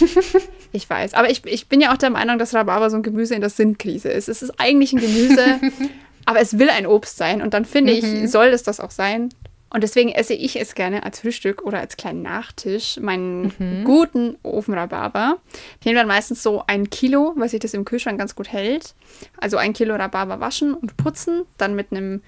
ich 0.72 0.88
weiß. 0.88 1.14
Aber 1.14 1.30
ich, 1.30 1.44
ich 1.46 1.68
bin 1.68 1.80
ja 1.80 1.92
auch 1.92 1.96
der 1.96 2.10
Meinung, 2.10 2.38
dass 2.38 2.54
Rhabarber 2.54 2.90
so 2.90 2.96
ein 2.96 3.02
Gemüse 3.02 3.34
in 3.34 3.40
der 3.40 3.50
Sinnkrise 3.50 4.08
ist. 4.08 4.28
Es 4.28 4.42
ist 4.42 4.52
eigentlich 4.58 4.92
ein 4.92 5.00
Gemüse, 5.00 5.60
aber 6.24 6.40
es 6.40 6.58
will 6.58 6.70
ein 6.70 6.86
Obst 6.86 7.16
sein. 7.16 7.42
Und 7.42 7.54
dann 7.54 7.64
finde 7.64 7.92
ich, 7.92 8.30
soll 8.30 8.48
es 8.48 8.62
das 8.62 8.80
auch 8.80 8.90
sein. 8.90 9.30
Und 9.72 9.84
deswegen 9.84 10.10
esse 10.10 10.34
ich 10.34 10.60
es 10.60 10.74
gerne 10.74 11.04
als 11.04 11.20
Frühstück 11.20 11.62
oder 11.62 11.78
als 11.78 11.96
kleinen 11.96 12.22
Nachtisch, 12.22 12.98
meinen 13.00 13.84
guten 13.84 14.36
Ofenrhabarber. 14.42 15.38
Ich 15.78 15.86
nehme 15.86 15.98
dann 15.98 16.08
meistens 16.08 16.42
so 16.42 16.64
ein 16.66 16.90
Kilo, 16.90 17.34
weil 17.36 17.48
sich 17.48 17.60
das 17.60 17.74
im 17.74 17.84
Kühlschrank 17.84 18.18
ganz 18.18 18.34
gut 18.34 18.48
hält. 18.48 18.94
Also 19.40 19.58
ein 19.58 19.72
Kilo 19.72 19.94
Rhabarber 19.94 20.40
waschen 20.40 20.74
und 20.74 20.96
putzen, 20.96 21.42
dann 21.56 21.76
mit 21.76 21.92
einem 21.92 22.20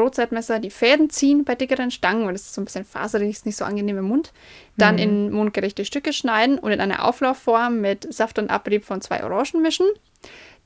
Brotzeitmesser 0.00 0.60
die 0.60 0.70
Fäden 0.70 1.10
ziehen 1.10 1.44
bei 1.44 1.54
dickeren 1.54 1.90
Stangen, 1.90 2.24
weil 2.24 2.32
das 2.32 2.42
ist 2.42 2.54
so 2.54 2.62
ein 2.62 2.64
bisschen 2.64 2.86
faserig, 2.86 3.28
ist 3.28 3.44
nicht 3.44 3.56
so 3.56 3.66
angenehm 3.66 3.98
im 3.98 4.06
Mund. 4.06 4.32
Dann 4.78 4.96
in 4.96 5.30
mundgerechte 5.30 5.84
Stücke 5.84 6.14
schneiden 6.14 6.58
und 6.58 6.72
in 6.72 6.80
eine 6.80 7.04
Auflaufform 7.04 7.82
mit 7.82 8.10
Saft 8.10 8.38
und 8.38 8.48
Abrieb 8.48 8.86
von 8.86 9.02
zwei 9.02 9.22
Orangen 9.22 9.60
mischen. 9.60 9.86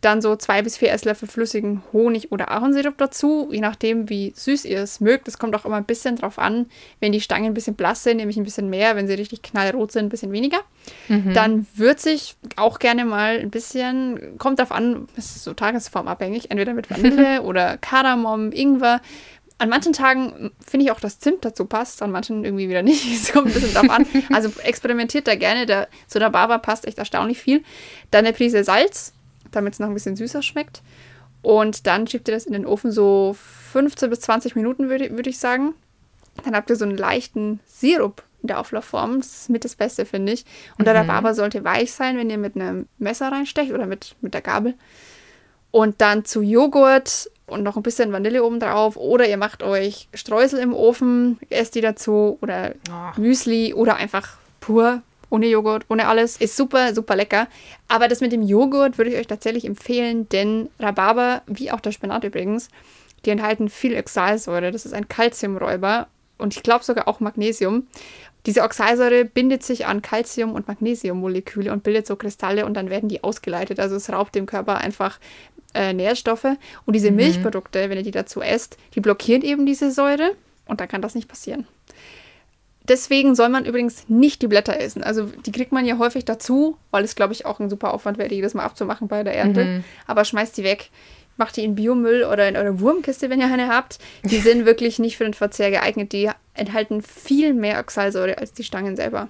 Dann 0.04 0.20
so 0.20 0.36
zwei 0.36 0.60
bis 0.60 0.76
vier 0.76 0.92
Esslöffel 0.92 1.26
flüssigen 1.26 1.82
Honig 1.94 2.30
oder 2.30 2.50
Ahornsirup 2.50 2.98
dazu, 2.98 3.48
je 3.50 3.60
nachdem, 3.60 4.10
wie 4.10 4.34
süß 4.36 4.66
ihr 4.66 4.80
es 4.80 5.00
mögt. 5.00 5.28
Es 5.28 5.38
kommt 5.38 5.56
auch 5.56 5.64
immer 5.64 5.76
ein 5.76 5.86
bisschen 5.86 6.16
drauf 6.16 6.38
an. 6.38 6.66
Wenn 7.00 7.12
die 7.12 7.22
Stangen 7.22 7.46
ein 7.46 7.54
bisschen 7.54 7.74
blass 7.74 8.02
sind, 8.02 8.18
nehme 8.18 8.30
ich 8.30 8.36
ein 8.36 8.44
bisschen 8.44 8.68
mehr. 8.68 8.96
Wenn 8.96 9.06
sie 9.06 9.14
richtig 9.14 9.40
knallrot 9.42 9.92
sind, 9.92 10.04
ein 10.04 10.08
bisschen 10.10 10.30
weniger. 10.30 10.58
Dann 11.32 11.66
würze 11.74 12.10
ich 12.10 12.36
auch 12.56 12.80
gerne 12.80 13.06
mal 13.06 13.38
ein 13.38 13.48
bisschen, 13.50 14.36
kommt 14.36 14.58
darauf 14.58 14.72
an, 14.72 15.08
es 15.16 15.36
ist 15.36 15.44
so 15.44 15.54
tagesformabhängig, 15.54 16.50
entweder 16.50 16.74
mit 16.74 16.90
Vanille 16.90 17.40
oder 17.44 17.78
Kardamom, 17.78 18.52
Ingwer. 18.52 19.00
An 19.56 19.70
manchen 19.70 19.94
Tagen 19.94 20.50
finde 20.66 20.84
ich 20.84 20.92
auch, 20.92 21.00
dass 21.00 21.18
Zimt 21.18 21.46
dazu 21.46 21.64
passt, 21.64 22.02
an 22.02 22.10
manchen 22.10 22.44
irgendwie 22.44 22.68
wieder 22.68 22.82
nicht. 22.82 23.06
Es 23.14 23.32
kommt 23.32 23.46
ein 23.46 23.54
bisschen 23.54 23.72
drauf 23.72 23.88
an. 23.88 24.04
Also 24.32 24.50
experimentiert 24.64 25.26
da 25.26 25.34
gerne. 25.34 25.64
Der, 25.64 25.88
zu 26.08 26.18
der 26.18 26.28
Barber 26.28 26.58
passt 26.58 26.86
echt 26.86 26.98
erstaunlich 26.98 27.38
viel. 27.38 27.62
Dann 28.10 28.26
eine 28.26 28.34
Prise 28.34 28.64
Salz, 28.64 29.14
damit 29.54 29.74
es 29.74 29.80
noch 29.80 29.88
ein 29.88 29.94
bisschen 29.94 30.16
süßer 30.16 30.42
schmeckt. 30.42 30.82
Und 31.42 31.86
dann 31.86 32.06
schiebt 32.06 32.28
ihr 32.28 32.34
das 32.34 32.46
in 32.46 32.52
den 32.54 32.66
Ofen 32.66 32.90
so 32.90 33.36
15 33.72 34.08
bis 34.10 34.20
20 34.20 34.56
Minuten, 34.56 34.88
würde 34.88 35.10
würd 35.16 35.26
ich 35.26 35.38
sagen. 35.38 35.74
Dann 36.44 36.54
habt 36.56 36.70
ihr 36.70 36.76
so 36.76 36.84
einen 36.84 36.96
leichten 36.96 37.60
Sirup 37.66 38.22
in 38.42 38.48
der 38.48 38.60
Auflaufform. 38.60 39.18
Das 39.20 39.42
ist 39.42 39.50
mit 39.50 39.64
das 39.64 39.74
Beste, 39.76 40.04
finde 40.06 40.32
ich. 40.32 40.44
Und 40.78 40.86
der 40.86 40.94
Rhabarber 40.94 41.34
sollte 41.34 41.64
weich 41.64 41.92
sein, 41.92 42.16
wenn 42.16 42.30
ihr 42.30 42.38
mit 42.38 42.56
einem 42.56 42.88
Messer 42.98 43.30
reinstecht 43.30 43.72
oder 43.72 43.86
mit, 43.86 44.16
mit 44.20 44.34
der 44.34 44.40
Gabel. 44.40 44.74
Und 45.70 46.00
dann 46.00 46.24
zu 46.24 46.40
Joghurt 46.40 47.30
und 47.46 47.62
noch 47.62 47.76
ein 47.76 47.82
bisschen 47.82 48.12
Vanille 48.12 48.42
oben 48.44 48.58
drauf. 48.60 48.96
Oder 48.96 49.28
ihr 49.28 49.36
macht 49.36 49.62
euch 49.62 50.08
Streusel 50.14 50.60
im 50.60 50.72
Ofen, 50.72 51.38
esst 51.50 51.74
die 51.74 51.80
dazu. 51.82 52.38
Oder 52.40 52.74
Oh. 52.90 53.20
Müsli 53.20 53.74
oder 53.74 53.96
einfach 53.96 54.36
pur, 54.60 55.02
ohne 55.34 55.46
Joghurt, 55.46 55.84
ohne 55.88 56.06
alles. 56.06 56.36
Ist 56.36 56.56
super, 56.56 56.94
super 56.94 57.16
lecker. 57.16 57.48
Aber 57.88 58.08
das 58.08 58.20
mit 58.20 58.32
dem 58.32 58.42
Joghurt 58.42 58.96
würde 58.96 59.10
ich 59.10 59.18
euch 59.18 59.26
tatsächlich 59.26 59.64
empfehlen, 59.64 60.28
denn 60.28 60.70
Rhabarber, 60.78 61.42
wie 61.46 61.72
auch 61.72 61.80
der 61.80 61.92
Spinat 61.92 62.24
übrigens, 62.24 62.68
die 63.24 63.30
enthalten 63.30 63.68
viel 63.68 63.96
Oxalsäure. 63.98 64.70
Das 64.70 64.86
ist 64.86 64.94
ein 64.94 65.08
Calciumräuber 65.08 66.06
und 66.38 66.56
ich 66.56 66.62
glaube 66.62 66.84
sogar 66.84 67.08
auch 67.08 67.20
Magnesium. 67.20 67.86
Diese 68.46 68.62
Oxalsäure 68.62 69.24
bindet 69.24 69.62
sich 69.62 69.86
an 69.86 70.02
Calcium- 70.02 70.52
und 70.52 70.68
Magnesiummoleküle 70.68 71.72
und 71.72 71.82
bildet 71.82 72.06
so 72.06 72.14
Kristalle 72.14 72.66
und 72.66 72.74
dann 72.74 72.90
werden 72.90 73.08
die 73.08 73.24
ausgeleitet. 73.24 73.80
Also 73.80 73.96
es 73.96 74.10
raubt 74.10 74.34
dem 74.34 74.46
Körper 74.46 74.78
einfach 74.78 75.18
äh, 75.74 75.92
Nährstoffe. 75.92 76.46
Und 76.84 76.94
diese 76.94 77.10
Milchprodukte, 77.10 77.88
wenn 77.90 77.98
ihr 77.98 78.04
die 78.04 78.10
dazu 78.10 78.40
esst, 78.42 78.76
die 78.94 79.00
blockieren 79.00 79.42
eben 79.42 79.66
diese 79.66 79.90
Säure 79.90 80.32
und 80.66 80.80
dann 80.80 80.88
kann 80.88 81.02
das 81.02 81.14
nicht 81.14 81.28
passieren. 81.28 81.66
Deswegen 82.86 83.34
soll 83.34 83.48
man 83.48 83.64
übrigens 83.64 84.08
nicht 84.08 84.42
die 84.42 84.46
Blätter 84.46 84.78
essen. 84.78 85.02
Also 85.02 85.24
die 85.46 85.52
kriegt 85.52 85.72
man 85.72 85.86
ja 85.86 85.98
häufig 85.98 86.24
dazu, 86.24 86.76
weil 86.90 87.02
es, 87.02 87.14
glaube 87.16 87.32
ich, 87.32 87.46
auch 87.46 87.58
ein 87.58 87.70
super 87.70 87.94
Aufwand 87.94 88.18
wäre, 88.18 88.32
jedes 88.32 88.54
Mal 88.54 88.64
abzumachen 88.64 89.08
bei 89.08 89.22
der 89.24 89.34
Ernte. 89.34 89.82
Aber 90.06 90.24
schmeißt 90.24 90.56
die 90.58 90.64
weg. 90.64 90.90
Macht 91.36 91.56
die 91.56 91.64
in 91.64 91.74
Biomüll 91.74 92.24
oder 92.24 92.48
in 92.48 92.56
eure 92.56 92.78
Wurmkiste, 92.78 93.28
wenn 93.30 93.40
ihr 93.40 93.46
eine 93.46 93.68
habt. 93.68 93.98
Die 94.22 94.38
sind 94.38 94.66
wirklich 94.66 94.98
nicht 94.98 95.16
für 95.16 95.24
den 95.24 95.34
Verzehr 95.34 95.70
geeignet. 95.70 96.12
Die 96.12 96.30
enthalten 96.52 97.02
viel 97.02 97.54
mehr 97.54 97.80
Oxalsäure 97.80 98.38
als 98.38 98.52
die 98.52 98.62
Stangen 98.64 98.96
selber. 98.96 99.28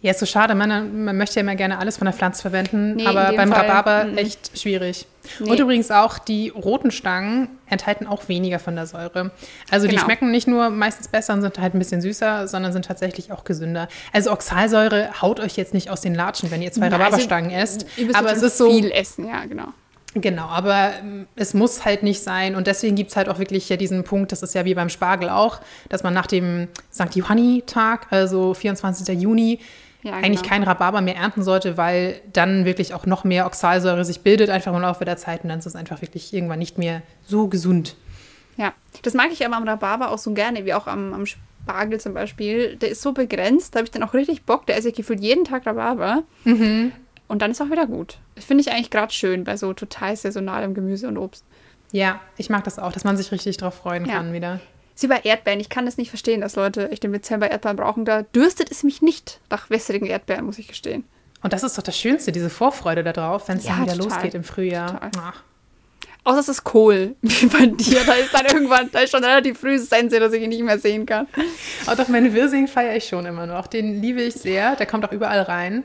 Ja, 0.00 0.12
ist 0.12 0.20
so 0.20 0.26
schade. 0.26 0.54
Man, 0.54 1.04
man 1.04 1.16
möchte 1.16 1.36
ja 1.36 1.42
immer 1.42 1.54
gerne 1.54 1.78
alles 1.78 1.96
von 1.96 2.04
der 2.06 2.14
Pflanze 2.14 2.42
verwenden, 2.42 2.96
Nee, 2.96 3.06
aber 3.06 3.32
beim 3.36 3.52
Fall, 3.52 3.66
Rhabarber 3.66 4.10
mhm. 4.10 4.18
echt 4.18 4.58
schwierig. 4.58 5.06
Nee. 5.38 5.50
Und 5.50 5.60
übrigens 5.60 5.90
auch 5.90 6.18
die 6.18 6.48
roten 6.48 6.90
Stangen 6.90 7.48
enthalten 7.68 8.06
auch 8.06 8.28
weniger 8.28 8.58
von 8.58 8.74
der 8.74 8.86
Säure. 8.86 9.30
Also 9.70 9.86
die 9.86 9.94
Genau. 9.94 10.04
schmecken 10.04 10.30
nicht 10.30 10.48
nur 10.48 10.70
meistens 10.70 11.08
besser 11.08 11.34
und 11.34 11.42
sind 11.42 11.58
halt 11.58 11.74
ein 11.74 11.78
bisschen 11.78 12.00
süßer, 12.00 12.48
sondern 12.48 12.72
sind 12.72 12.84
tatsächlich 12.84 13.30
auch 13.32 13.44
gesünder. 13.44 13.88
Also 14.12 14.32
Oxalsäure 14.32 15.20
haut 15.20 15.38
euch 15.40 15.56
jetzt 15.56 15.74
nicht 15.74 15.90
aus 15.90 16.00
den 16.00 16.14
Latschen, 16.14 16.50
wenn 16.50 16.62
ihr 16.62 16.72
zwei 16.72 16.88
Na, 16.88 16.96
Rhabarberstangen 16.96 17.50
esst. 17.50 17.86
Ihr 17.96 18.06
müsst 18.06 18.18
Aber 18.18 18.32
es 18.32 18.42
ist 18.42 18.58
so, 18.58 18.70
viel 18.70 18.90
essen, 18.90 19.28
ja, 19.28 19.44
genau. 19.44 19.68
Genau, 20.14 20.44
aber 20.46 20.92
ähm, 21.00 21.26
es 21.36 21.54
muss 21.54 21.84
halt 21.84 22.02
nicht 22.02 22.22
sein. 22.22 22.54
Und 22.54 22.66
deswegen 22.66 22.96
gibt 22.96 23.10
es 23.10 23.16
halt 23.16 23.28
auch 23.28 23.38
wirklich 23.38 23.68
ja 23.68 23.76
diesen 23.76 24.04
Punkt, 24.04 24.30
das 24.30 24.42
ist 24.42 24.54
ja 24.54 24.64
wie 24.64 24.74
beim 24.74 24.90
Spargel 24.90 25.30
auch, 25.30 25.60
dass 25.88 26.02
man 26.02 26.12
nach 26.12 26.26
dem 26.26 26.68
St. 26.92 27.14
Johanni-Tag, 27.14 28.08
also 28.10 28.52
24. 28.52 29.18
Juni, 29.18 29.58
Ja, 30.02 30.12
eigentlich 30.12 30.42
genau. 30.42 30.54
keinen 30.54 30.64
Rhabarber 30.64 31.00
mehr 31.00 31.16
ernten 31.16 31.42
sollte, 31.42 31.78
weil 31.78 32.20
dann 32.32 32.66
wirklich 32.66 32.92
auch 32.92 33.06
noch 33.06 33.24
mehr 33.24 33.46
Oxalsäure 33.46 34.04
sich 34.04 34.20
bildet, 34.20 34.50
einfach 34.50 34.74
im 34.74 34.82
Laufe 34.82 35.04
der 35.06 35.16
Zeit. 35.16 35.44
Und 35.44 35.48
dann 35.48 35.60
ist 35.60 35.66
es 35.66 35.76
einfach 35.76 36.02
wirklich 36.02 36.34
irgendwann 36.34 36.58
nicht 36.58 36.76
mehr 36.76 37.00
so 37.26 37.48
gesund. 37.48 37.96
Ja, 38.58 38.74
das 39.02 39.14
mag 39.14 39.28
ich 39.32 39.46
aber 39.46 39.56
am 39.56 39.66
Rhabarber 39.66 40.10
auch 40.10 40.18
so 40.18 40.32
gerne, 40.34 40.66
wie 40.66 40.74
auch 40.74 40.86
am, 40.88 41.14
am 41.14 41.24
Spargel 41.24 41.98
zum 42.00 42.12
Beispiel. 42.12 42.76
Der 42.76 42.90
ist 42.90 43.00
so 43.00 43.12
begrenzt, 43.12 43.74
da 43.74 43.78
habe 43.78 43.86
ich 43.86 43.90
dann 43.92 44.02
auch 44.02 44.12
richtig 44.12 44.42
Bock. 44.42 44.66
Der 44.66 44.76
esse 44.76 44.90
ich 44.90 44.94
gefühlt 44.94 45.20
jeden 45.20 45.44
Tag 45.46 45.64
Rhabarber. 45.64 46.24
Und 47.28 47.40
dann 47.40 47.50
ist 47.50 47.62
auch 47.62 47.70
wieder 47.70 47.86
gut. 47.86 48.18
Das 48.34 48.44
finde 48.44 48.62
ich 48.62 48.70
eigentlich 48.72 48.90
gerade 48.90 49.12
schön 49.12 49.44
bei 49.44 49.56
so 49.56 49.72
total 49.72 50.16
saisonalem 50.16 50.74
Gemüse 50.74 51.08
und 51.08 51.18
Obst. 51.18 51.44
Ja, 51.92 52.20
ich 52.38 52.48
mag 52.50 52.64
das 52.64 52.78
auch, 52.78 52.92
dass 52.92 53.04
man 53.04 53.16
sich 53.16 53.30
richtig 53.32 53.58
drauf 53.58 53.74
freuen 53.74 54.06
Ja. 54.06 54.14
kann 54.14 54.32
wieder. 54.32 54.60
Ist 54.94 55.02
wie 55.04 55.08
bei 55.08 55.20
Erdbeeren. 55.22 55.60
Ich 55.60 55.68
kann 55.68 55.84
das 55.86 55.96
nicht 55.96 56.08
verstehen, 56.10 56.40
dass 56.42 56.56
Leute 56.56 56.90
echt 56.90 57.04
im 57.04 57.12
Dezember 57.12 57.50
Erdbeeren 57.50 57.76
brauchen. 57.76 58.04
Da 58.04 58.22
dürstet 58.22 58.70
es 58.70 58.82
mich 58.82 59.02
nicht 59.02 59.40
nach 59.50 59.68
wässrigen 59.70 60.06
Erdbeeren, 60.06 60.44
muss 60.46 60.58
ich 60.58 60.68
gestehen. 60.68 61.04
Und 61.42 61.52
das 61.52 61.62
ist 61.62 61.76
doch 61.76 61.82
das 61.82 61.98
Schönste, 61.98 62.30
diese 62.32 62.50
Vorfreude 62.50 63.02
darauf, 63.02 63.48
wenn 63.48 63.58
es 63.58 63.64
Ja, 63.64 63.72
dann 63.72 63.82
wieder 63.84 63.96
total. 63.96 64.12
losgeht 64.14 64.34
im 64.34 64.44
Frühjahr. 64.44 65.10
Außer 66.24 66.38
es 66.38 66.48
ist 66.48 66.62
Kohl, 66.64 67.16
wie 67.22 67.46
bei 67.46 67.66
dir. 67.66 68.04
Da 68.06 68.12
ist 68.14 68.32
dann 68.32 68.46
irgendwann, 68.46 68.88
da 68.92 69.00
ist 69.00 69.10
schon 69.10 69.24
relativ 69.24 69.58
früh 69.58 69.76
Sense, 69.78 70.20
dass 70.20 70.32
ich 70.32 70.42
ihn 70.42 70.50
nicht 70.50 70.62
mehr 70.62 70.78
sehen 70.78 71.04
kann. 71.04 71.26
Oh, 71.90 71.94
doch, 71.96 72.06
meine 72.08 72.32
Wirsing 72.32 72.68
feiere 72.68 72.94
ich 72.96 73.08
schon 73.08 73.26
immer 73.26 73.46
noch. 73.46 73.66
Den 73.66 74.00
liebe 74.00 74.22
ich 74.22 74.34
sehr. 74.34 74.76
Der 74.76 74.86
kommt 74.86 75.04
auch 75.04 75.10
überall 75.12 75.40
rein. 75.42 75.82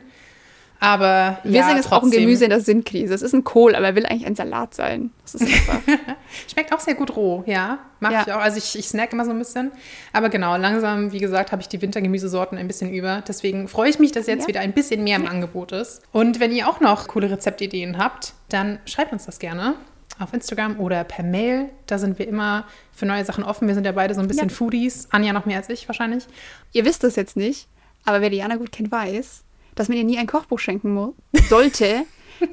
Aber 0.79 1.39
Wirsing 1.43 1.73
ja, 1.73 1.79
ist 1.79 1.91
auch 1.91 2.03
ein. 2.03 2.11
Gemüse 2.11 2.43
in 2.43 2.51
der 2.51 2.61
Sinnkrise. 2.61 3.13
Es 3.13 3.21
ist 3.23 3.33
ein 3.33 3.43
Kohl, 3.43 3.75
aber 3.75 3.87
er 3.87 3.95
will 3.95 4.05
eigentlich 4.05 4.27
ein 4.27 4.35
Salat 4.35 4.73
sein. 4.75 5.11
Das 5.23 5.35
ist 5.35 5.41
einfach. 5.43 5.79
Schmeckt 6.51 6.71
auch 6.73 6.79
sehr 6.79 6.93
gut 6.93 7.15
roh, 7.15 7.43
ja. 7.47 7.79
Mag 7.99 8.11
Ja. 8.11 8.21
ich 8.27 8.31
auch. 8.33 8.39
Also 8.39 8.57
ich, 8.59 8.77
ich 8.77 8.87
snack 8.87 9.11
immer 9.11 9.25
so 9.25 9.31
ein 9.31 9.39
bisschen. 9.39 9.71
Aber 10.13 10.29
genau, 10.29 10.55
langsam, 10.55 11.11
wie 11.11 11.17
gesagt, 11.19 11.51
habe 11.51 11.61
ich 11.63 11.67
die 11.67 11.81
Wintergemüsesorten 11.81 12.57
ein 12.57 12.67
bisschen 12.67 12.93
über. 12.93 13.23
Deswegen 13.27 13.67
freue 13.67 13.89
ich 13.89 13.97
mich, 13.97 14.11
dass 14.11 14.27
jetzt 14.27 14.43
Ja. 14.43 14.47
wieder 14.49 14.59
ein 14.59 14.73
bisschen 14.73 15.03
mehr 15.03 15.15
im 15.17 15.27
Angebot 15.27 15.71
ist. 15.71 16.03
Und 16.11 16.39
wenn 16.39 16.51
ihr 16.51 16.67
auch 16.69 16.79
noch 16.79 17.07
coole 17.07 17.31
Rezeptideen 17.31 17.97
habt, 17.97 18.33
dann 18.49 18.77
schreibt 18.85 19.11
uns 19.13 19.25
das 19.25 19.39
gerne 19.39 19.73
auf 20.19 20.33
Instagram 20.33 20.79
oder 20.79 21.03
per 21.03 21.23
Mail. 21.23 21.69
Da 21.87 21.97
sind 21.97 22.19
wir 22.19 22.27
immer 22.27 22.65
für 22.91 23.05
neue 23.05 23.25
Sachen 23.25 23.43
offen. 23.43 23.67
Wir 23.67 23.75
sind 23.75 23.85
ja 23.85 23.91
beide 23.91 24.13
so 24.13 24.21
ein 24.21 24.27
bisschen. 24.27 24.49
Foodies. 24.51 25.07
Anja 25.11 25.33
noch 25.33 25.45
mehr 25.45 25.57
als 25.57 25.69
ich 25.69 25.87
wahrscheinlich. 25.89 26.25
Ihr 26.71 26.85
wisst 26.85 27.03
das 27.03 27.15
jetzt 27.15 27.35
nicht, 27.35 27.67
aber 28.05 28.21
wer 28.21 28.29
Diana 28.29 28.55
gut 28.55 28.71
kennt, 28.71 28.91
weiß, 28.91 29.43
dass 29.79 29.87
man 29.89 29.97
ihr 29.97 30.03
nie 30.03 30.17
ein 30.17 30.27
Kochbuch 30.27 30.59
schenken 30.59 30.93
mu- 30.93 31.13
sollte, 31.49 32.03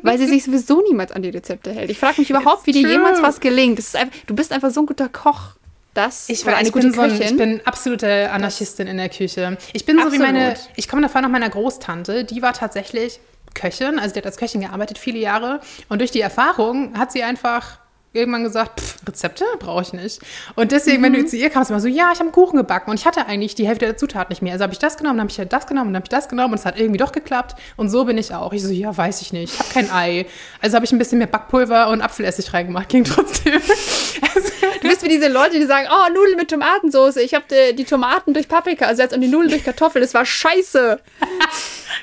weil 0.02 0.18
sie 0.18 0.26
sich 0.26 0.44
sowieso 0.44 0.80
niemals 0.82 1.12
an 1.12 1.22
die 1.22 1.28
Rezepte 1.30 1.72
hält. 1.72 1.90
Ich 1.90 1.98
frage 1.98 2.20
mich 2.20 2.30
überhaupt, 2.30 2.66
wie 2.66 2.72
dir 2.72 2.82
true. 2.82 2.92
jemals 2.92 3.20
was 3.22 3.40
gelingt. 3.40 3.78
Das 3.78 3.94
einfach, 3.94 4.16
du 4.26 4.34
bist 4.34 4.52
einfach 4.52 4.70
so 4.70 4.80
ein 4.80 4.86
guter 4.86 5.08
Koch. 5.08 5.56
Das 5.94 6.28
Ich, 6.28 6.44
war, 6.44 6.56
eine 6.56 6.66
ich, 6.66 6.72
gute 6.72 6.86
bin 6.88 6.94
so 6.94 7.02
ein, 7.02 7.20
ich 7.22 7.36
bin 7.36 7.60
absolute 7.64 8.30
Anarchistin 8.32 8.88
in 8.88 8.96
der 8.96 9.08
Küche. 9.08 9.56
Ich 9.72 9.84
bin 9.86 10.00
so 10.02 10.10
wie 10.12 10.18
meine, 10.18 10.50
Absolut. 10.52 10.72
ich 10.76 10.88
komme 10.88 11.02
davon 11.02 11.22
nach 11.22 11.28
meiner 11.28 11.48
Großtante, 11.48 12.24
die 12.24 12.42
war 12.42 12.52
tatsächlich 12.52 13.20
Köchin, 13.54 14.00
also 14.00 14.12
die 14.12 14.18
hat 14.18 14.26
als 14.26 14.36
Köchin 14.36 14.60
gearbeitet 14.62 14.98
viele 14.98 15.18
Jahre 15.20 15.60
und 15.88 16.00
durch 16.00 16.10
die 16.10 16.20
Erfahrung 16.20 16.98
hat 16.98 17.12
sie 17.12 17.22
einfach 17.22 17.78
irgendwann 18.14 18.44
gesagt, 18.44 18.80
pff, 18.80 18.96
Rezepte 19.06 19.44
brauche 19.58 19.82
ich 19.82 19.92
nicht. 19.92 20.20
Und 20.54 20.72
deswegen, 20.72 21.02
wenn 21.02 21.12
Mhm. 21.12 21.16
du 21.22 21.26
zu 21.26 21.36
ihr 21.36 21.50
kamst, 21.50 21.70
immer 21.70 21.80
so, 21.80 21.88
ja, 21.88 22.06
ich 22.12 22.18
habe 22.18 22.22
einen 22.22 22.32
Kuchen 22.32 22.56
gebacken 22.56 22.90
und 22.90 22.98
ich 22.98 23.06
hatte 23.06 23.26
eigentlich 23.26 23.54
die 23.54 23.66
Hälfte 23.66 23.84
der 23.84 23.96
Zutaten 23.96 24.30
nicht 24.32 24.40
mehr. 24.42 24.52
Also 24.52 24.62
habe 24.62 24.72
ich 24.72 24.78
das 24.78 24.96
genommen, 24.96 25.16
dann 25.18 25.24
habe 25.24 25.30
ich 25.32 25.38
halt 25.38 25.52
das 25.52 25.66
genommen, 25.66 25.88
dann 25.92 25.96
habe 25.96 26.04
ich 26.06 26.10
das 26.10 26.28
genommen 26.28 26.52
und 26.54 26.58
es 26.60 26.64
hat 26.64 26.78
irgendwie 26.78 26.98
doch 26.98 27.12
geklappt. 27.12 27.56
Und 27.76 27.90
so 27.90 28.04
bin 28.04 28.16
ich 28.16 28.32
auch. 28.34 28.52
Ich 28.52 28.62
so, 28.62 28.70
ja, 28.70 28.96
weiß 28.96 29.20
ich 29.22 29.32
nicht, 29.32 29.52
ich 29.54 29.58
habe 29.58 29.68
kein 29.72 29.90
Ei. 29.92 30.26
Also 30.60 30.76
habe 30.76 30.84
ich 30.86 30.92
ein 30.92 30.98
bisschen 30.98 31.18
mehr 31.18 31.26
Backpulver 31.26 31.88
und 31.88 32.00
Apfelessig 32.02 32.52
reingemacht, 32.54 32.88
ging 32.88 33.04
trotzdem. 33.04 33.54
Also, 33.54 34.48
Du 34.80 34.88
bist 34.90 35.02
wie 35.02 35.08
diese 35.08 35.28
Leute, 35.28 35.58
die 35.58 35.64
sagen, 35.64 35.86
oh, 35.90 36.12
Nudeln 36.12 36.36
mit 36.36 36.50
Tomatensauce. 36.50 37.16
Ich 37.16 37.32
habe 37.32 37.44
die, 37.50 37.74
die 37.74 37.84
Tomaten 37.84 38.34
durch 38.34 38.48
Paprika 38.48 38.84
ersetzt 38.84 39.14
und 39.14 39.22
die 39.22 39.28
Nudeln 39.28 39.48
durch 39.50 39.64
Kartoffel. 39.64 40.02
Das 40.02 40.12
war 40.12 40.26
scheiße. 40.26 41.00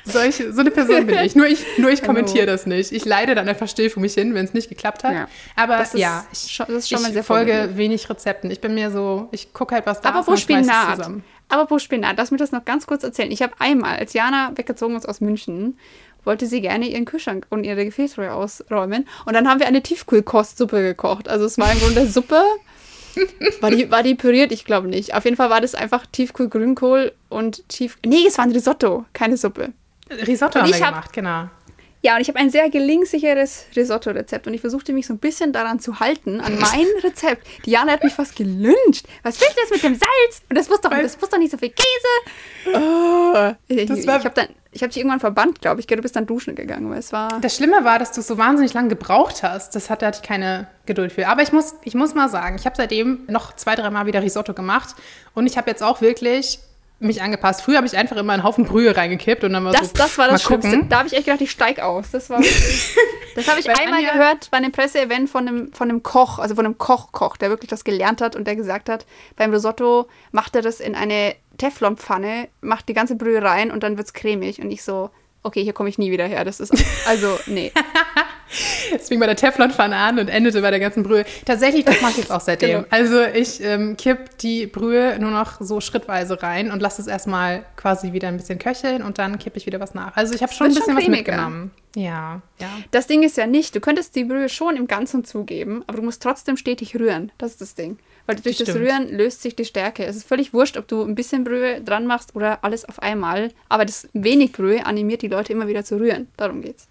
Solche, 0.06 0.52
so 0.54 0.62
eine 0.62 0.72
Person 0.72 1.06
bin 1.06 1.18
ich. 1.20 1.36
Nur 1.36 1.46
ich, 1.48 1.66
nur 1.78 1.92
ich 1.92 2.02
kommentiere 2.04 2.46
das 2.46 2.66
nicht. 2.66 2.92
Ich 2.92 3.06
leide 3.06 3.36
dann 3.36 3.48
einfach 3.48 3.68
still 3.68 3.90
vor 3.90 4.02
mich 4.02 4.14
hin, 4.14 4.34
wenn 4.34 4.46
es 4.46 4.54
nicht 4.54 4.70
geklappt 4.70 5.04
hat. 5.04 5.14
Ja. 5.14 5.28
Aber 5.56 5.78
Das 5.78 5.94
ist 5.94 6.00
ja, 6.00 6.26
ich, 6.32 6.58
das 6.58 6.70
ist 6.70 6.90
schon 6.90 7.02
mal 7.02 7.08
ich 7.10 7.14
sehr 7.14 7.24
folge 7.24 7.52
vorbildlich. 7.52 7.78
wenig 7.78 8.10
Rezepten. 8.10 8.50
Ich 8.52 8.62
bin 8.62 8.74
mir 8.74 8.92
so, 8.92 9.30
ich 9.32 9.54
gucke 9.54 9.76
halt, 9.76 9.86
was 9.86 10.02
da 10.02 10.10
Aber 10.10 10.22
ist 10.22 10.28
wo 10.28 10.36
schmeiß 10.36 10.66
es 10.66 10.72
Spinat? 10.74 10.96
zusammen. 10.98 11.24
Aber 11.50 11.70
wo 11.70 11.80
Spinat? 11.80 12.16
Lass 12.18 12.32
mir 12.32 12.38
das 12.38 12.52
noch 12.52 12.66
ganz 12.66 12.88
kurz 12.88 13.04
erzählen. 13.04 13.32
Ich 13.32 13.42
habe 13.42 13.54
einmal, 13.60 13.98
als 13.98 14.14
Jana 14.14 14.52
weggezogen 14.56 14.96
ist 14.96 15.08
aus 15.08 15.22
München, 15.22 15.78
wollte 16.24 16.46
sie 16.48 16.62
gerne 16.62 16.88
ihren 16.88 17.06
Kühlschrank 17.06 17.46
und 17.50 17.64
ihre 17.64 17.84
Gefäßtruhe 17.84 18.32
ausräumen. 18.34 19.08
Und 19.26 19.34
dann 19.34 19.48
haben 19.50 19.60
wir 19.60 19.68
eine 19.68 19.82
Tiefkühlkostsuppe 19.84 20.82
gekocht. 20.82 21.28
Also 21.28 21.46
es 21.46 21.58
war 21.58 21.72
im 21.72 21.80
Grunde 21.80 22.08
Suppe. 22.08 22.42
War 23.60 23.72
die, 23.72 23.92
war 23.92 24.04
die 24.04 24.16
püriert? 24.16 24.54
Ich 24.54 24.64
glaube 24.64 24.88
nicht. 24.88 25.14
Auf 25.14 25.26
jeden 25.26 25.36
Fall 25.36 25.50
war 25.50 25.60
das 25.60 25.76
einfach 25.76 26.06
Tiefkühlgrünkohl 26.06 27.12
und 27.28 27.68
Tief... 27.68 27.98
Nee, 28.06 28.24
es 28.28 28.38
war 28.38 28.46
ein 28.46 28.52
Risotto, 28.54 29.04
keine 29.12 29.36
Suppe. 29.36 29.74
Risotto 30.28 30.60
Und 30.60 30.64
haben 30.66 30.70
wir 30.72 30.76
ich 30.78 30.84
hab- 30.84 30.90
gemacht, 30.94 31.14
genau. 31.14 31.50
Ja, 32.04 32.16
und 32.16 32.22
ich 32.22 32.30
habe 32.30 32.40
ein 32.40 32.50
sehr 32.50 32.68
gelingsicheres 32.72 33.66
Risotto-Rezept 33.76 34.48
und 34.48 34.56
ich 34.56 34.62
versuchte 34.62 34.92
mich 34.92 35.06
so 35.06 35.14
ein 35.14 35.20
bisschen 35.20 35.54
daran 35.54 35.80
zu 35.80 36.00
halten, 36.00 36.42
an 36.42 36.58
mein 36.58 36.88
Rezept. 37.04 37.46
Diana 37.64 37.92
hat 37.92 38.04
mich 38.04 38.14
fast 38.14 38.36
gelünscht. 38.36 39.06
Was 39.22 39.40
willst 39.40 39.56
du 39.56 39.62
jetzt 39.62 39.72
mit 39.72 39.84
dem 39.84 39.94
Salz? 39.94 40.42
Und 40.50 40.58
das 40.58 40.68
muss 40.68 40.82
doch, 40.82 40.90
das 40.90 41.22
muss 41.22 41.30
doch 41.30 41.38
nicht 41.38 41.52
so 41.52 41.60
viel 41.60 41.70
Käse. 41.70 42.76
Oh. 42.76 43.54
Ich, 43.68 43.88
ich, 43.88 44.08
habe 44.08 44.24
hab 44.24 44.34
dich 44.90 44.98
irgendwann 44.98 45.20
verbannt, 45.20 45.62
glaube 45.62 45.80
ich. 45.80 45.86
Du 45.86 45.96
bist 45.98 46.16
dann 46.16 46.26
duschen 46.26 46.56
gegangen, 46.56 46.90
weil 46.90 46.98
es 46.98 47.14
war... 47.14 47.40
Das 47.40 47.56
Schlimme 47.56 47.84
war, 47.84 48.00
dass 48.00 48.12
du 48.14 48.24
so 48.24 48.36
wahnsinnig 48.40 48.74
lange 48.74 48.90
gebraucht 48.90 49.44
hast. 49.44 49.76
Das 49.76 49.92
hatte, 49.92 50.08
hatte 50.08 50.22
ich 50.24 50.28
keine 50.28 50.68
Geduld 50.88 51.12
für. 51.12 51.28
Aber 51.28 51.44
ich 51.44 51.52
muss, 51.52 51.76
ich 51.84 51.94
muss 51.94 52.16
mal 52.16 52.30
sagen, 52.30 52.56
ich 52.56 52.66
habe 52.66 52.76
seitdem 52.76 53.26
noch 53.28 53.56
zwei, 53.56 53.76
dreimal 53.76 54.08
wieder 54.08 54.24
Risotto 54.24 54.56
gemacht. 54.56 54.96
Und 55.36 55.46
ich 55.46 55.56
habe 55.56 55.70
jetzt 55.70 55.84
auch 55.84 56.02
wirklich 56.02 56.58
mich 57.02 57.22
angepasst. 57.22 57.62
Früher 57.62 57.78
habe 57.78 57.88
ich 57.88 57.98
einfach 57.98 58.16
immer 58.18 58.34
einen 58.34 58.44
Haufen 58.44 58.66
Brühe 58.66 58.96
reingekippt 58.96 59.44
und 59.44 59.54
dann 59.54 59.66
war 59.66 59.72
Das, 59.72 59.90
so, 59.90 59.94
das 59.96 60.18
war 60.18 60.28
das 60.28 60.44
gucken. 60.44 60.70
Schlimmste. 60.70 60.90
Da 60.90 60.98
habe 61.00 61.08
ich 61.08 61.14
echt 61.14 61.26
gedacht, 61.26 61.42
ich 61.42 61.52
steig 61.52 61.80
aus. 61.80 62.12
Das 62.12 62.30
war 62.30 62.40
Das 63.36 63.48
habe 63.48 63.60
ich 63.62 63.68
Weil 63.68 63.76
einmal 63.80 64.02
Anja- 64.02 64.12
gehört 64.12 64.52
bei 64.52 64.58
einem 64.58 64.72
Presseevent 64.74 65.30
von 65.30 65.48
einem, 65.48 65.72
von 65.74 65.90
einem 65.90 66.04
Koch, 66.04 66.38
also 66.38 66.54
von 66.56 66.66
einem 66.66 66.78
Koch-Koch, 66.78 67.38
der 67.38 67.50
wirklich 67.50 67.70
das 67.70 67.84
gelernt 67.86 68.20
hat 68.22 68.36
und 68.36 68.46
der 68.46 68.58
gesagt 68.58 68.90
hat, 68.90 69.06
beim 69.38 69.52
Risotto 69.54 70.08
macht 70.32 70.54
er 70.56 70.62
das 70.62 70.82
in 70.82 70.96
eine 70.96 71.36
Teflonpfanne, 71.58 72.50
macht 72.60 72.90
die 72.90 72.94
ganze 72.94 73.16
Brühe 73.16 73.42
rein 73.42 73.72
und 73.72 73.84
dann 73.84 73.98
wird's 73.98 74.12
cremig. 74.14 74.62
Und 74.62 74.70
ich 74.70 74.84
so, 74.84 75.12
okay, 75.44 75.64
hier 75.64 75.72
komme 75.72 75.88
ich 75.88 75.98
nie 75.98 76.12
wieder 76.12 76.26
her. 76.26 76.44
Das 76.44 76.60
ist 76.60 76.74
also, 77.08 77.40
nee. 77.46 77.72
Es 78.96 79.08
fing 79.08 79.20
bei 79.20 79.26
der 79.26 79.36
Teflonpfanne 79.36 79.96
an 79.96 80.20
und 80.20 80.28
endete 80.28 80.62
bei 80.62 80.72
der 80.72 80.80
ganzen 80.80 81.04
Brühe. 81.04 81.26
Tatsächlich, 81.46 81.86
das 81.86 82.02
mache 82.02 82.12
ich 82.12 82.18
jetzt 82.18 82.32
auch 82.32 82.42
seitdem. 82.42 82.70
Genau. 82.70 82.86
Also 82.90 83.22
ich 83.24 83.64
ähm, 83.64 83.96
kipp 83.98 84.38
die 84.40 84.68
Brühe 84.68 85.18
nur 85.20 85.32
noch 85.32 85.62
so 85.62 85.82
schrittweise 85.82 86.42
rein 86.42 86.72
und 86.72 86.82
lasse 86.82 87.02
es 87.02 87.08
erstmal 87.08 87.66
quasi 87.76 88.14
wieder 88.14 88.28
ein 88.28 88.38
bisschen 88.38 88.60
köcheln 88.60 89.02
und 89.02 89.18
dann 89.20 89.40
kippe 89.40 89.58
ich 89.58 89.66
wieder 89.66 89.80
was 89.80 89.94
nach. 89.94 90.16
Also 90.16 90.34
ich 90.34 90.42
habe 90.42 90.54
schon 90.54 90.68
ein 90.68 90.74
bisschen 90.74 90.96
schon 90.96 90.98
was 90.98 91.08
mitgenommen. 91.08 91.72
Ja, 91.96 92.42
ja. 92.60 92.70
Das 92.92 93.08
Ding 93.08 93.24
ist 93.24 93.38
ja 93.38 93.48
nicht, 93.48 93.76
du 93.76 93.82
könntest 93.82 94.16
die 94.16 94.24
Brühe 94.24 94.48
schon 94.48 94.78
im 94.78 94.88
Ganzen 94.88 95.26
zugeben, 95.26 95.84
aber 95.88 95.98
du 95.98 96.04
musst 96.04 96.24
trotzdem 96.24 96.56
stetig 96.56 96.96
rühren. 96.96 97.32
Das 97.38 97.52
ist 97.52 97.62
das 97.62 97.76
Ding. 97.76 97.98
Weil 98.26 98.38
durch 98.38 98.58
das, 98.58 98.70
Stimmt. 98.70 98.86
Rühren 98.86 99.10
löst 99.10 99.42
sich 99.42 99.56
die 99.56 99.66
Stärke. 99.66 100.06
Es 100.06 100.16
ist 100.16 100.28
völlig 100.28 100.54
wurscht, 100.54 100.78
ob 100.78 100.88
du 100.88 101.04
ein 101.04 101.16
bisschen 101.16 101.44
Brühe 101.44 101.82
dran 101.82 102.06
machst 102.06 102.36
oder 102.36 102.64
alles 102.64 102.86
auf 102.86 103.02
einmal. 103.02 103.52
Aber 103.68 103.84
das 103.84 104.08
wenig 104.14 104.54
Brühe 104.54 104.86
animiert 104.86 105.22
die 105.22 105.28
Leute 105.28 105.52
immer 105.52 105.68
wieder 105.68 105.84
zu 105.84 106.00
rühren. 106.00 106.28
Darum 106.38 106.62
geht's. 106.62 106.88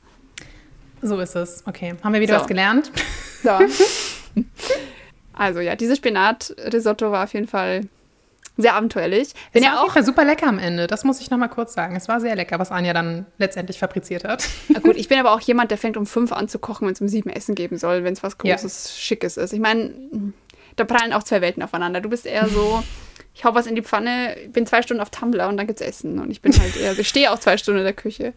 So 1.02 1.18
ist 1.18 1.34
es. 1.36 1.62
Okay, 1.66 1.94
haben 2.02 2.12
wir 2.12 2.20
wieder 2.20 2.34
So. 2.34 2.40
was 2.40 2.48
gelernt? 2.48 2.90
So. 3.42 3.52
also 5.32 5.60
ja, 5.60 5.74
dieses 5.74 5.96
Spinat-Risotto 5.96 7.10
war 7.10 7.24
auf 7.24 7.32
jeden 7.32 7.48
Fall 7.48 7.86
sehr 8.58 8.74
abenteuerlich. 8.74 9.30
Wenn 9.52 9.62
Es 9.62 9.70
war 9.70 9.82
jeden 9.82 9.90
auch, 9.98 10.04
super 10.04 10.26
lecker 10.26 10.46
am 10.46 10.58
Ende. 10.58 10.86
Das 10.86 11.04
muss 11.04 11.22
ich 11.22 11.30
noch 11.30 11.38
mal 11.38 11.48
kurz 11.48 11.72
sagen. 11.72 11.96
Es 11.96 12.06
war 12.08 12.20
sehr 12.20 12.36
lecker, 12.36 12.58
was 12.58 12.70
Anja 12.70 12.92
dann 12.92 13.24
letztendlich 13.38 13.78
fabriziert 13.78 14.24
hat. 14.24 14.46
Ah, 14.74 14.80
gut, 14.80 14.96
ich 14.98 15.08
bin 15.08 15.18
aber 15.18 15.32
auch 15.32 15.40
jemand, 15.40 15.70
der 15.70 15.78
fängt 15.78 15.96
um 15.96 16.04
fünf 16.04 16.32
an 16.32 16.48
zu 16.48 16.58
kochen, 16.58 16.86
wenn 16.86 16.92
es 16.92 17.00
um 17.00 17.08
sieben 17.08 17.30
Essen 17.30 17.54
geben 17.54 17.78
soll, 17.78 18.04
wenn 18.04 18.12
es 18.12 18.22
was 18.22 18.36
Ja. 18.44 18.56
Großes, 18.56 18.98
Schickes 19.00 19.38
ist. 19.38 19.54
Ich 19.54 19.60
meine, 19.60 19.94
da 20.76 20.84
prallen 20.84 21.14
auch 21.14 21.22
zwei 21.22 21.40
Welten 21.40 21.62
aufeinander. 21.62 22.02
Du 22.02 22.10
bist 22.10 22.26
eher 22.26 22.46
so, 22.48 22.82
ich 23.34 23.44
hau 23.46 23.54
was 23.54 23.66
in 23.66 23.74
die 23.74 23.82
Pfanne, 23.82 24.36
bin 24.48 24.66
zwei 24.66 24.82
Stunden 24.82 25.00
auf 25.00 25.08
Tumblr 25.08 25.48
und 25.48 25.56
dann 25.56 25.66
gibt's 25.66 25.80
Essen. 25.80 26.18
Und 26.18 26.30
ich 26.30 26.42
bin 26.42 26.52
halt 26.58 26.76
eher, 26.76 26.98
ich 26.98 27.08
stehe 27.08 27.32
auch 27.32 27.38
zwei 27.38 27.56
Stunden 27.56 27.78
in 27.78 27.84
der 27.84 27.94
Küche. 27.94 28.34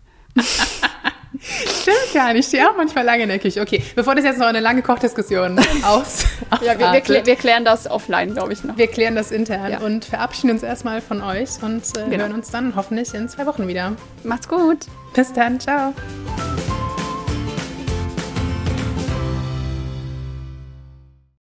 Stimmt 1.42 2.14
gar 2.14 2.34
nicht. 2.34 2.42
Ich 2.42 2.46
stehe 2.48 2.70
auch 2.70 2.76
manchmal 2.78 3.04
lange 3.04 3.24
in 3.24 3.30
der 3.30 3.40
Küche. 3.40 3.62
Okay, 3.62 3.82
bevor 3.96 4.16
das 4.16 4.24
jetzt 4.26 4.40
noch 4.40 4.48
eine 4.48 4.60
lange 4.60 4.82
Kochdiskussion 4.82 5.60
aus, 5.84 6.26
Ja, 6.52 6.62
wir, 6.62 6.68
wir, 6.80 6.88
ausartet, 6.90 7.06
klä- 7.06 7.26
wir 7.26 7.36
klären 7.36 7.66
das 7.66 7.90
offline, 7.90 8.34
glaube 8.34 8.54
ich, 8.54 8.64
noch. 8.64 8.78
wir 8.78 8.88
klären 8.88 9.16
das 9.16 9.32
intern 9.32 9.72
Ja. 9.72 9.80
und 9.80 10.06
verabschieden 10.06 10.52
uns 10.52 10.64
erstmal 10.64 11.02
von 11.02 11.22
euch 11.22 11.50
und 11.62 11.84
äh, 11.98 12.10
Genau. 12.10 12.24
hören 12.26 12.34
uns 12.34 12.52
dann 12.52 12.76
hoffentlich 12.76 13.14
in 13.14 13.28
zwei 13.30 13.46
Wochen 13.46 13.68
wieder. 13.68 13.94
Macht's 14.24 14.48
gut. 14.48 14.80
Bis 15.16 15.32
dann, 15.34 15.60
ciao. 15.60 15.94